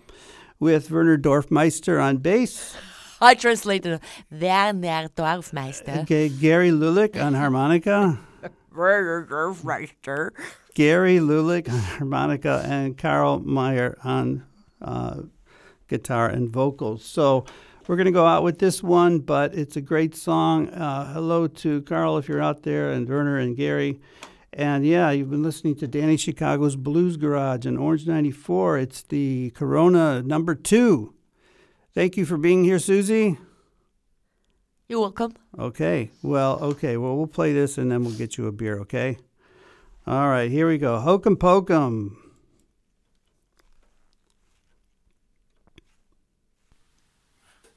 with 0.59 0.91
Werner 0.91 1.17
Dorfmeister 1.17 1.99
on 1.99 2.17
bass, 2.17 2.75
I 3.21 3.33
translated 3.33 3.99
Werner 4.29 5.09
Dorfmeister. 5.15 6.03
okay, 6.03 6.29
Gary 6.29 6.69
Lulick 6.69 7.19
on 7.19 7.33
harmonica, 7.33 8.19
Werner 8.75 9.25
Dorfmeister. 9.27 10.29
Gary 10.75 11.17
Lulick 11.17 11.67
on 11.67 11.79
harmonica, 11.79 12.63
and 12.67 12.95
Carl 12.99 13.39
Meyer 13.39 13.97
on 14.03 14.45
uh, 14.79 15.21
guitar 15.87 16.27
and 16.29 16.51
vocals. 16.53 17.03
So 17.03 17.45
we're 17.91 17.97
going 17.97 18.05
to 18.05 18.11
go 18.13 18.25
out 18.25 18.41
with 18.41 18.59
this 18.59 18.81
one, 18.81 19.19
but 19.19 19.53
it's 19.53 19.75
a 19.75 19.81
great 19.81 20.15
song. 20.15 20.69
Uh, 20.69 21.11
hello 21.11 21.45
to 21.45 21.81
Carl 21.81 22.17
if 22.17 22.29
you're 22.29 22.41
out 22.41 22.63
there, 22.63 22.89
and 22.89 23.05
Werner 23.05 23.37
and 23.37 23.57
Gary. 23.57 23.99
And 24.53 24.85
yeah, 24.85 25.11
you've 25.11 25.29
been 25.29 25.43
listening 25.43 25.75
to 25.75 25.87
Danny 25.87 26.15
Chicago's 26.15 26.77
Blues 26.77 27.17
Garage 27.17 27.67
on 27.67 27.75
Orange 27.75 28.07
94. 28.07 28.77
It's 28.77 29.01
the 29.01 29.49
Corona 29.49 30.23
number 30.23 30.55
two. 30.55 31.15
Thank 31.93 32.15
you 32.15 32.23
for 32.25 32.37
being 32.37 32.63
here, 32.63 32.79
Susie. 32.79 33.37
You're 34.87 35.01
welcome. 35.01 35.35
Okay. 35.59 36.11
Well, 36.23 36.59
okay. 36.61 36.95
Well, 36.95 37.17
we'll 37.17 37.27
play 37.27 37.51
this 37.51 37.77
and 37.77 37.91
then 37.91 38.05
we'll 38.05 38.17
get 38.17 38.37
you 38.37 38.47
a 38.47 38.53
beer, 38.53 38.79
okay? 38.79 39.17
All 40.07 40.29
right, 40.29 40.49
here 40.49 40.69
we 40.69 40.77
go. 40.77 40.97
Hokum 41.01 41.35
Pokum. 41.35 42.20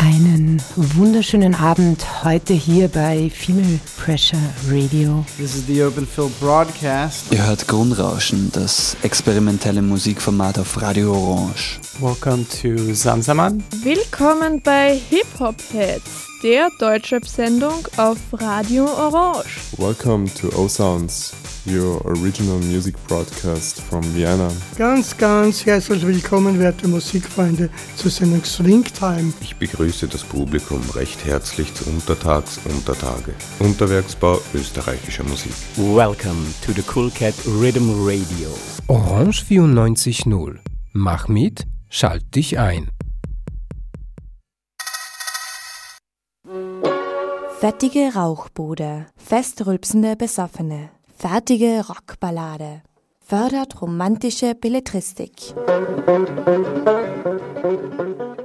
Einen 0.00 0.62
wunderschönen 0.76 1.56
Abend 1.56 2.22
heute 2.22 2.54
hier 2.54 2.86
bei 2.86 3.28
Female 3.30 3.80
Pressure 3.96 4.38
Radio. 4.68 5.26
This 5.36 5.56
is 5.56 5.66
the 5.66 5.82
Open 5.82 6.06
Field 6.06 6.38
Broadcast. 6.38 7.32
Ihr 7.32 7.44
hört 7.44 7.66
Grundrauschen, 7.66 8.48
das 8.52 8.96
experimentelle 9.02 9.82
Musikformat 9.82 10.60
auf 10.60 10.80
Radio 10.80 11.12
Orange. 11.12 11.80
Welcome 11.98 12.46
to 12.62 12.94
Samsaman. 12.94 13.64
Willkommen 13.82 14.62
bei 14.62 15.00
Hip 15.10 15.26
Hop 15.40 15.56
Heads, 15.72 16.28
der 16.44 16.70
Deutschrap-Sendung 16.78 17.88
auf 17.96 18.18
Radio 18.34 18.84
Orange. 18.84 19.58
Welcome 19.78 20.32
to 20.40 20.48
O-Sounds, 20.56 21.32
your 21.68 22.00
original 22.06 22.58
music 22.58 22.94
broadcast 23.06 23.80
from 23.82 24.02
Vienna. 24.14 24.50
Ganz, 24.76 25.16
ganz 25.16 25.64
herzlich 25.66 26.06
willkommen, 26.06 26.58
werte 26.58 26.88
Musikfreunde, 26.88 27.70
zur 27.96 28.10
Sendung 28.10 28.44
Swing 28.44 28.84
Time. 28.84 29.32
Ich 29.40 29.56
begrüße 29.56 30.08
das 30.08 30.24
Publikum 30.24 30.80
recht 30.94 31.24
herzlich 31.24 31.72
zu 31.74 31.88
Untertags 31.90 32.58
Untertage. 32.64 33.34
Unterwerksbau 33.58 34.40
österreichischer 34.54 35.24
Musik. 35.24 35.52
Welcome 35.76 36.46
to 36.64 36.72
the 36.72 36.82
Cool 36.94 37.10
Cat 37.10 37.34
Rhythm 37.46 37.90
Radio. 38.06 38.48
Orange 38.86 39.44
94.0. 39.44 40.58
Mach 40.92 41.28
mit, 41.28 41.66
schalt 41.88 42.34
dich 42.34 42.58
ein. 42.58 42.88
Fettige 47.60 48.12
Rauchbude, 48.14 49.06
festrülpsende 49.16 50.14
Besoffene, 50.14 50.90
fertige 51.18 51.84
Rockballade, 51.88 52.82
fördert 53.18 53.82
romantische 53.82 54.54
Belletristik. 54.54 55.52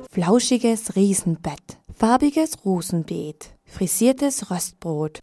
Flauschiges 0.09 0.95
Riesenbett, 0.95 1.77
farbiges 1.95 2.65
Rosenbeet, 2.65 3.53
frisiertes 3.65 4.49
Röstbrot. 4.49 5.19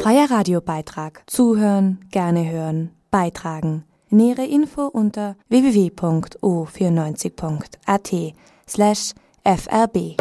Freier 0.00 0.30
Radiobeitrag. 0.30 1.24
Zuhören, 1.26 1.98
gerne 2.10 2.50
hören, 2.50 2.92
beitragen. 3.10 3.84
Nähere 4.08 4.46
Info 4.46 4.86
unter 4.86 5.36
www.o94.at 5.50 8.14
slash 8.66 9.12
frb. 9.44 10.16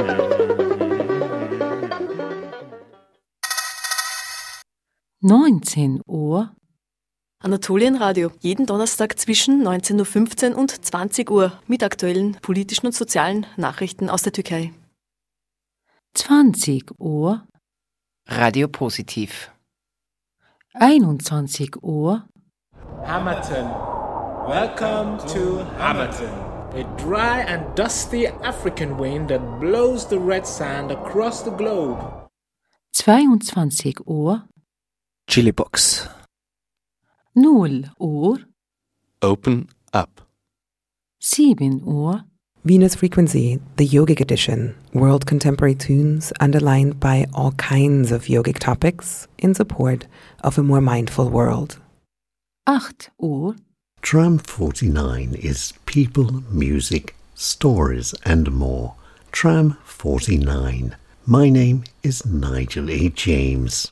Neunzehn 5.21 5.99
Uhr. 6.05 6.55
Anatolienradio. 7.39 8.31
Jeden 8.39 8.67
Donnerstag 8.67 9.17
zwischen 9.17 9.65
19.15 9.65 10.51
Uhr 10.51 10.57
und 10.59 10.85
20 10.85 11.31
Uhr 11.31 11.59
mit 11.65 11.81
aktuellen 11.81 12.33
politischen 12.33 12.85
und 12.85 12.93
sozialen 12.93 13.47
Nachrichten 13.57 14.11
aus 14.11 14.21
der 14.21 14.33
Türkei. 14.33 14.73
20 16.13 16.99
Uhr. 16.99 17.47
Radio 18.27 18.67
Positiv. 18.67 19.49
21 20.75 21.81
Uhr. 21.81 22.27
Hamilton. 23.03 23.71
Welcome 24.47 25.17
to 25.33 25.65
Hamilton. 25.79 26.29
A 26.75 26.83
dry 26.95 27.41
and 27.41 27.63
dusty 27.75 28.27
African 28.43 28.99
wind 28.99 29.29
that 29.29 29.41
blows 29.59 30.07
the 30.07 30.19
red 30.19 30.45
sand 30.45 30.91
across 30.91 31.43
the 31.43 31.49
globe. 31.49 31.97
22 32.93 34.05
Uhr. 34.05 34.47
Chili 35.27 35.51
Box. 35.51 36.07
0 37.37 37.83
Uhr. 37.99 38.37
Open 39.21 39.67
up. 39.93 40.21
7 41.19 41.81
Uhr. 41.85 42.23
Venus 42.63 42.95
Frequency, 42.95 43.59
the 43.75 43.87
yogic 43.87 44.19
edition, 44.19 44.75
world 44.93 45.25
contemporary 45.25 45.75
tunes 45.75 46.33
underlined 46.39 46.99
by 46.99 47.25
all 47.33 47.51
kinds 47.53 48.11
of 48.11 48.25
yogic 48.25 48.57
topics 48.59 49.27
in 49.37 49.53
support 49.53 50.07
of 50.43 50.57
a 50.57 50.63
more 50.63 50.81
mindful 50.81 51.29
world. 51.29 51.77
8 52.67 53.09
Uhr. 53.21 53.55
Tram 54.01 54.37
49 54.37 55.35
is 55.35 55.73
people, 55.85 56.43
music, 56.49 57.15
stories, 57.35 58.13
and 58.23 58.51
more. 58.51 58.95
Tram 59.31 59.77
49. 59.83 60.95
My 61.25 61.49
name 61.49 61.83
is 62.01 62.25
Nigel 62.25 62.89
A. 62.89 63.09
James. 63.09 63.91